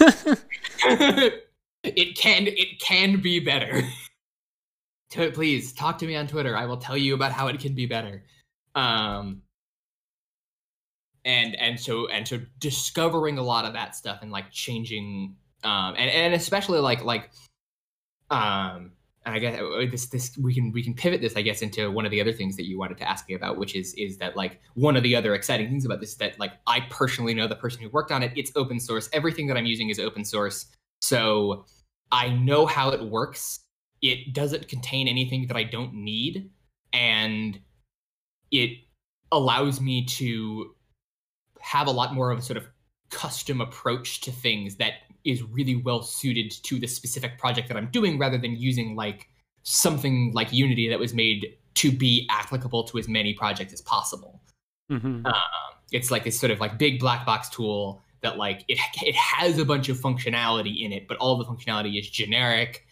[1.84, 3.82] it can it can be better.
[5.10, 6.56] Please talk to me on Twitter.
[6.56, 8.24] I will tell you about how it can be better.
[8.74, 9.42] Um,
[11.24, 15.94] and and so and so discovering a lot of that stuff and like changing um
[15.98, 17.30] and and especially like like
[18.30, 18.92] um
[19.26, 21.90] and I guess uh, this this we can we can pivot this I guess into
[21.90, 24.16] one of the other things that you wanted to ask me about, which is is
[24.18, 27.34] that like one of the other exciting things about this is that like I personally
[27.34, 28.32] know the person who worked on it.
[28.36, 29.10] It's open source.
[29.12, 30.66] Everything that I'm using is open source,
[31.02, 31.66] so
[32.10, 33.60] I know how it works
[34.02, 36.50] it doesn't contain anything that I don't need,
[36.92, 37.58] and
[38.50, 38.78] it
[39.32, 40.74] allows me to
[41.60, 42.66] have a lot more of a sort of
[43.10, 44.94] custom approach to things that
[45.24, 49.28] is really well suited to the specific project that I'm doing rather than using like
[49.62, 54.40] something like Unity that was made to be applicable to as many projects as possible.
[54.90, 55.26] Mm-hmm.
[55.26, 55.40] Uh,
[55.92, 59.58] it's like this sort of like big black box tool that like it it has
[59.58, 62.86] a bunch of functionality in it, but all the functionality is generic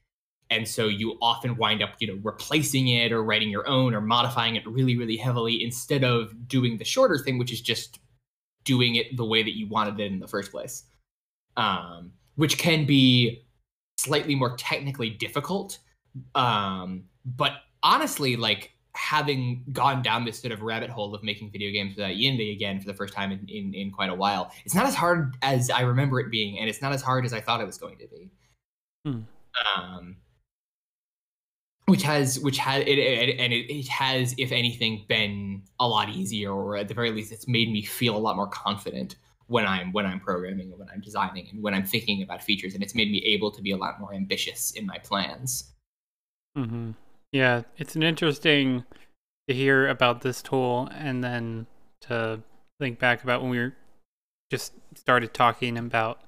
[0.50, 4.00] and so you often wind up you know replacing it or writing your own or
[4.00, 8.00] modifying it really really heavily instead of doing the shorter thing which is just
[8.64, 10.84] doing it the way that you wanted it in the first place
[11.56, 13.44] um, which can be
[13.98, 15.78] slightly more technically difficult
[16.34, 21.70] um, but honestly like having gone down this sort of rabbit hole of making video
[21.70, 24.74] games without unity again for the first time in, in, in quite a while it's
[24.74, 27.40] not as hard as i remember it being and it's not as hard as i
[27.40, 28.30] thought it was going to be
[29.04, 29.20] hmm.
[29.76, 30.16] um,
[31.86, 36.08] which has which has it, it, and it, it has if anything been a lot
[36.08, 39.16] easier or at the very least it's made me feel a lot more confident
[39.46, 42.74] when i'm when i'm programming and when i'm designing and when i'm thinking about features
[42.74, 45.72] and it's made me able to be a lot more ambitious in my plans
[46.58, 46.90] mm-hmm.
[47.32, 48.84] yeah it's an interesting
[49.48, 51.66] to hear about this tool and then
[52.00, 52.40] to
[52.80, 53.74] think back about when we were
[54.50, 56.20] just started talking about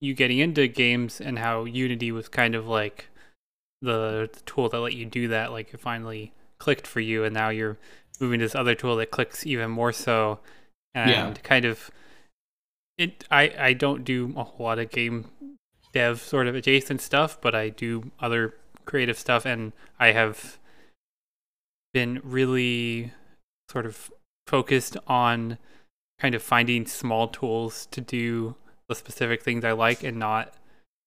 [0.00, 3.08] you getting into games and how unity was kind of like
[3.82, 7.34] the, the tool that let you do that like it finally clicked for you and
[7.34, 7.78] now you're
[8.20, 10.40] moving to this other tool that clicks even more so
[10.94, 11.34] and yeah.
[11.42, 11.90] kind of
[12.96, 15.26] it I I don't do a whole lot of game
[15.92, 18.54] dev sort of adjacent stuff but I do other
[18.84, 20.58] creative stuff and I have
[21.94, 23.12] been really
[23.70, 24.10] sort of
[24.46, 25.58] focused on
[26.18, 28.56] kind of finding small tools to do
[28.88, 30.54] the specific things I like and not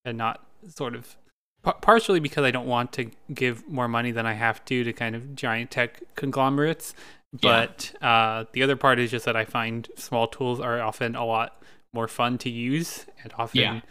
[0.05, 1.17] and not sort of
[1.63, 5.15] partially because I don't want to give more money than I have to to kind
[5.15, 6.93] of giant tech conglomerates.
[7.33, 8.09] But yeah.
[8.09, 11.61] uh, the other part is just that I find small tools are often a lot
[11.93, 13.81] more fun to use, and often, yeah.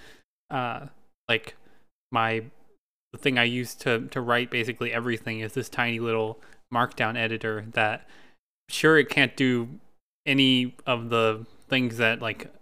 [0.50, 0.86] uh,
[1.28, 1.56] like
[2.12, 2.44] my
[3.12, 6.38] the thing I use to to write basically everything is this tiny little
[6.72, 8.06] Markdown editor that
[8.68, 9.68] sure it can't do
[10.26, 12.52] any of the things that like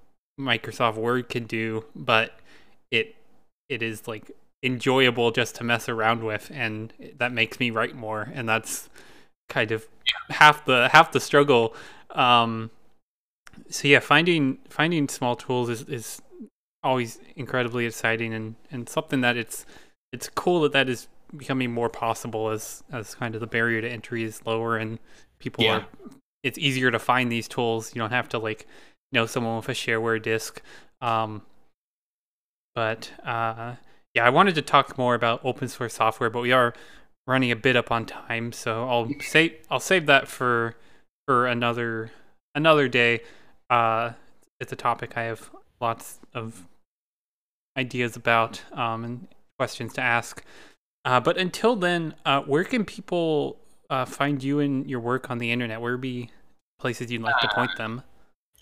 [0.41, 2.39] Microsoft Word can do, but
[2.91, 3.17] it
[3.69, 4.31] it is like
[4.63, 8.89] enjoyable just to mess around with and that makes me write more and that's
[9.49, 9.87] kind of
[10.31, 11.75] half the half the struggle
[12.11, 12.71] um
[13.71, 16.23] so yeah finding finding small tools is is
[16.83, 19.65] always incredibly exciting and and something that it's
[20.13, 21.07] it's cool that that is
[21.37, 24.99] becoming more possible as as kind of the barrier to entry is lower and
[25.39, 25.79] people yeah.
[25.79, 25.87] are
[26.43, 27.95] it's easier to find these tools.
[27.95, 28.67] You don't have to like
[29.13, 30.63] know someone with a shareware disk.
[31.01, 31.43] Um,
[32.75, 33.75] but uh,
[34.19, 36.75] yeah, I wanted to talk more about open source software, but we are
[37.29, 40.75] running a bit up on time, so I'll save I'll save that for
[41.27, 42.11] for another
[42.53, 43.21] another day.
[43.71, 44.13] Uh,
[44.59, 45.51] it's a topic I have
[45.81, 46.67] lots of
[47.77, 50.43] ideas about um, and questions to ask.
[51.05, 55.39] Uh, but until then, uh, where can people uh, find you and your work on
[55.39, 55.81] the internet?
[55.81, 56.31] Where be
[56.81, 58.03] places you'd like to point them?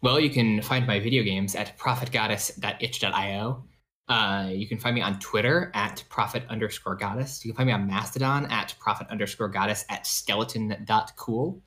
[0.03, 3.65] Well, you can find my video games at prophetgoddess.itch.io.
[4.09, 7.45] Uh, you can find me on Twitter at prophet underscore goddess.
[7.45, 11.61] You can find me on Mastodon at prophet underscore goddess at skeleton skeleton.cool.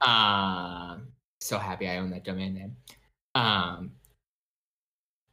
[0.00, 0.96] uh,
[1.40, 2.76] so happy I own that domain name.
[3.36, 3.92] Um,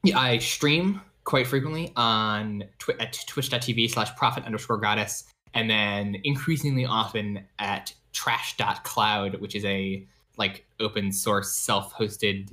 [0.03, 6.17] yeah, I stream quite frequently on twi- at twitch.tv slash prophet underscore goddess, and then
[6.23, 10.05] increasingly often at trash.cloud, which is a
[10.37, 12.51] like open source self-hosted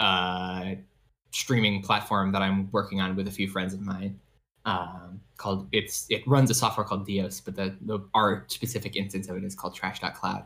[0.00, 0.74] uh,
[1.30, 4.18] streaming platform that I'm working on with a few friends of mine.
[4.64, 9.28] Um, called it's it runs a software called Dios, but the, the our specific instance
[9.28, 10.44] of it is called Trash.cloud.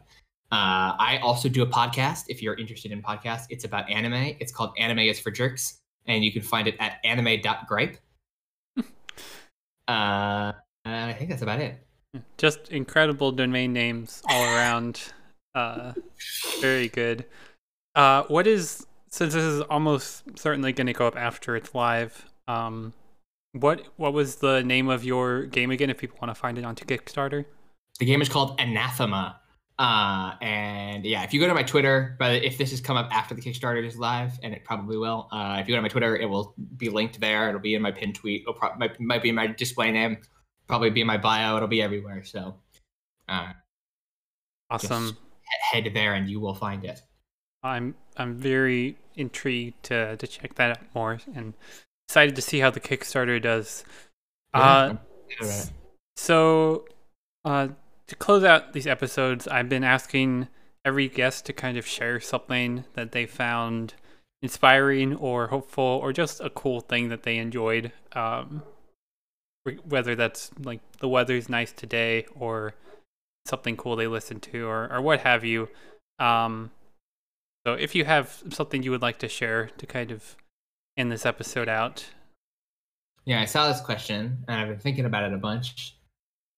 [0.52, 2.24] Uh, I also do a podcast.
[2.28, 4.36] If you're interested in podcasts, it's about anime.
[4.38, 7.96] It's called Anime is for Jerks, and you can find it at anime.gripe.
[8.78, 8.82] uh,
[9.88, 11.82] I think that's about it.
[12.36, 15.02] Just incredible domain names all around.
[15.54, 15.92] Uh,
[16.62, 17.26] very good.
[17.94, 22.24] Uh, what is since this is almost certainly going to go up after it's live?
[22.48, 22.94] Um,
[23.52, 25.90] what what was the name of your game again?
[25.90, 27.44] If people want to find it on Kickstarter,
[28.00, 29.38] the game is called Anathema.
[29.78, 33.08] Uh, and yeah, if you go to my Twitter, but if this has come up
[33.14, 35.88] after the Kickstarter is live, and it probably will, uh, if you go to my
[35.88, 37.48] Twitter, it will be linked there.
[37.48, 38.42] It'll be in my pinned tweet.
[38.42, 40.18] It'll pro- might, might be in my display name,
[40.68, 41.56] probably be in my bio.
[41.56, 42.22] It'll be everywhere.
[42.22, 42.54] So,
[43.28, 43.52] uh,
[44.70, 45.16] awesome.
[45.72, 47.00] Head there, and you will find it.
[47.62, 51.54] I'm I'm very intrigued to to check that out more, and
[52.08, 53.84] excited to see how the Kickstarter does.
[54.54, 54.96] Yeah,
[55.40, 55.66] uh,
[56.16, 56.84] so,
[57.44, 57.68] uh,
[58.06, 60.48] to close out these episodes, I've been asking
[60.84, 63.94] every guest to kind of share something that they found
[64.42, 67.92] inspiring or hopeful or just a cool thing that they enjoyed.
[68.12, 68.62] Um,
[69.84, 72.74] whether that's like the weather's nice today or
[73.46, 75.68] something cool they listened to or, or what have you.
[76.18, 76.72] Um,
[77.66, 80.36] so if you have something you would like to share to kind of
[80.96, 82.06] end this episode out.
[83.24, 85.96] Yeah, I saw this question and I've been thinking about it a bunch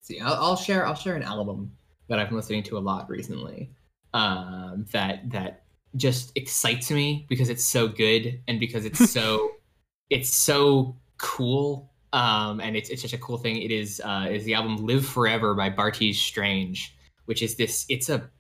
[0.05, 1.73] see I'll, I'll, share i'll share an album
[2.09, 3.71] that i've been listening to a lot recently
[4.13, 5.65] um, that that
[5.97, 9.51] just excites me because it's so good and because it's so
[10.11, 14.45] it's so cool um, and it's, it's such a cool thing it is uh, is
[14.45, 16.95] the album live forever by bartees strange
[17.25, 18.31] which is this it's a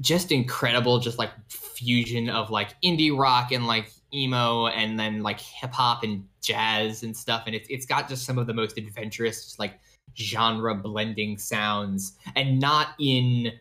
[0.00, 5.40] just incredible just like fusion of like indie rock and like emo and then like
[5.40, 7.44] hip hop and jazz and stuff.
[7.46, 9.78] And it's, it's got just some of the most adventurous like
[10.16, 12.16] genre blending sounds.
[12.34, 13.52] And not in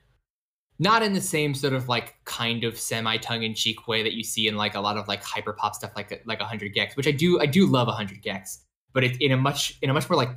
[0.77, 4.47] not in the same sort of like kind of semi tongue-in-cheek way that you see
[4.47, 7.11] in like a lot of like hyper pop stuff like like 100 gecs which i
[7.11, 8.57] do i do love 100 gecs
[8.91, 10.35] but it's in a much in a much more like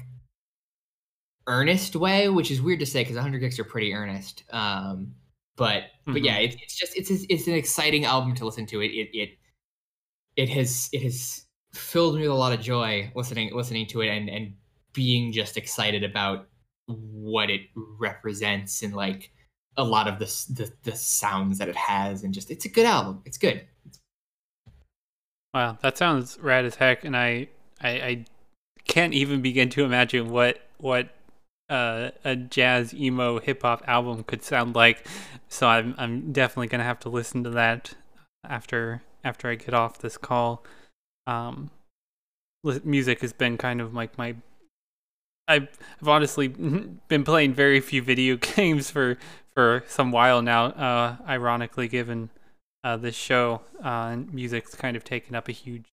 [1.48, 4.44] earnest way which is weird to say because 100 gecs are pretty earnest.
[4.50, 5.14] Um
[5.58, 6.14] but mm-hmm.
[6.14, 8.80] but yeah it, it's just it's it's an exciting album to listen to.
[8.80, 9.38] It it it
[10.36, 11.44] it has it has
[11.74, 14.54] filled me with a lot of joy listening listening to it and and
[14.94, 16.46] being just excited about
[16.86, 17.62] what it
[17.98, 19.30] represents and like
[19.76, 22.86] a lot of the, the, the sounds that it has and just it's a good
[22.86, 23.20] album.
[23.26, 23.66] It's good.
[25.52, 27.48] Wow that sounds rad as heck and i
[27.80, 28.24] i, I
[28.86, 31.10] can't even begin to imagine what what
[31.70, 35.06] uh, a jazz emo hip hop album could sound like
[35.48, 37.94] so i'm i'm definitely going to have to listen to that
[38.44, 40.64] after after i get off this call
[41.26, 41.70] um
[42.84, 44.34] music has been kind of like my
[45.48, 45.68] I've,
[46.00, 46.48] I've honestly
[47.08, 49.16] been playing very few video games for
[49.54, 50.66] for some while now.
[50.66, 52.30] Uh, ironically, given
[52.84, 55.86] uh, this show, uh, music's kind of taken up a huge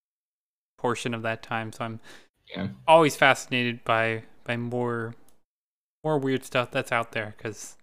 [0.77, 1.71] portion of that time.
[1.71, 1.99] So I'm
[2.55, 2.67] yeah.
[2.87, 5.15] always fascinated by by more
[6.05, 7.33] more weird stuff that's out there.
[7.35, 7.75] Because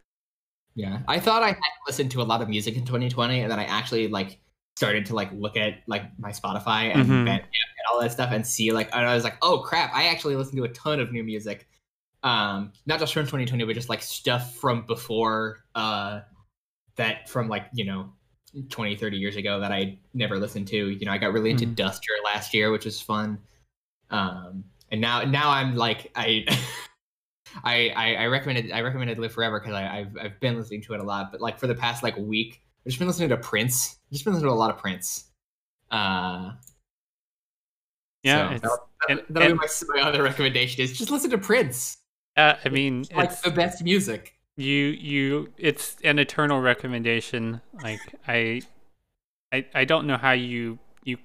[0.75, 1.57] yeah, I thought I had
[1.87, 4.39] listened to a lot of music in 2020, and then I actually like
[4.77, 7.29] started to like look at like my Spotify and, mm-hmm.
[7.29, 7.43] and,
[7.93, 10.57] all that stuff and see like and I was like, oh crap, I actually listened
[10.57, 11.67] to a ton of new music.
[12.23, 16.21] Um, not just from 2020, but just like stuff from before uh
[16.95, 18.13] that from like, you know,
[18.71, 20.91] 20, 30 years ago that I never listened to.
[20.91, 21.75] You know, I got really into mm-hmm.
[21.75, 23.39] Duster last year, which was fun.
[24.11, 26.47] Um and now now I'm like I
[27.65, 31.01] I, I, I recommended I recommended Live Forever because I've I've been listening to it
[31.01, 33.99] a lot, but like for the past like week, I've just been listening to Prince.
[34.07, 35.31] I've just been listening to a lot of Prince.
[35.91, 36.53] Uh,
[38.23, 38.79] Yeah, so that'll,
[39.09, 41.99] and- that'll and- be my, my other recommendation is just listen to Prince.
[42.37, 44.35] uh, I mean, It's like it's the best music.
[44.57, 47.61] you you it's an eternal recommendation.
[47.83, 48.63] Like I,
[49.53, 51.19] I I don't know how you you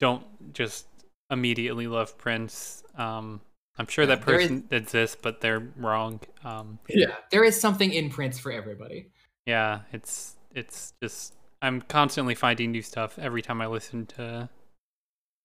[0.00, 0.86] don't just
[1.30, 2.82] immediately love Prince.
[2.96, 3.40] Um,
[3.78, 6.20] I'm sure Yeah, that there is- person exists, but they're wrong.
[6.44, 9.10] Um, Yeah, there is something in Prince for everybody.
[9.46, 14.48] yeah, it's it's just I'm constantly finding new stuff every time I listen to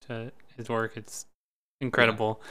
[0.08, 0.98] to his work.
[0.98, 1.26] It's
[1.82, 2.42] incredible.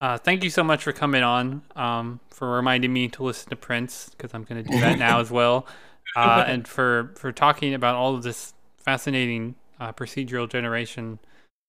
[0.00, 1.62] Uh, thank you so much for coming on.
[1.74, 5.20] Um, for reminding me to listen to Prince because I'm going to do that now
[5.20, 5.66] as well.
[6.14, 11.18] Uh, and for for talking about all of this fascinating uh, procedural generation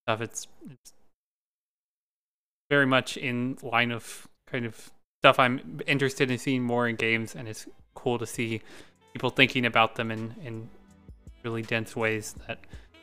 [0.05, 0.21] stuff.
[0.21, 0.93] It's it's
[2.69, 4.91] very much in line of kind of
[5.21, 8.61] stuff I'm interested in seeing more in games, and it's cool to see
[9.13, 10.69] people thinking about them in in
[11.43, 12.59] really dense ways that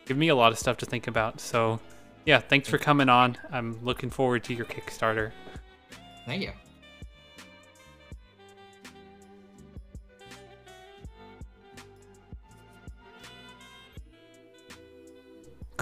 [0.06, 1.40] give me a lot of stuff to think about.
[1.40, 1.80] So,
[2.26, 3.36] yeah, thanks for coming on.
[3.50, 5.32] I'm looking forward to your Kickstarter.
[6.26, 6.52] Thank you.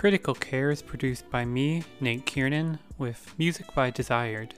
[0.03, 4.53] Critical Care is produced by me, Nate Kiernan, with music by Desired.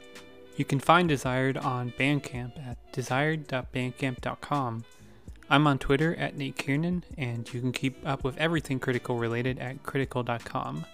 [0.57, 4.84] You can find Desired on Bandcamp at desired.bandcamp.com.
[5.51, 9.59] I'm on Twitter at Nate Kiernan, and you can keep up with everything critical related
[9.59, 10.86] at critical.com.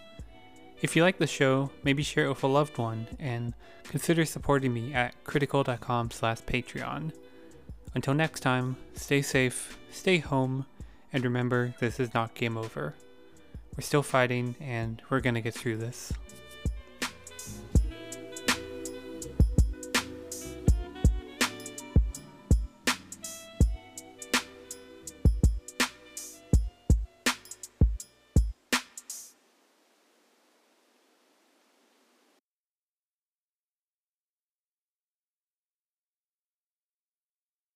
[0.82, 4.74] If you like the show, maybe share it with a loved one, and consider supporting
[4.74, 7.12] me at critical.com slash Patreon.
[7.94, 10.66] Until next time, stay safe, stay home,
[11.12, 12.96] and remember this is not game over.
[13.80, 16.12] We're still fighting, and we're gonna get through this.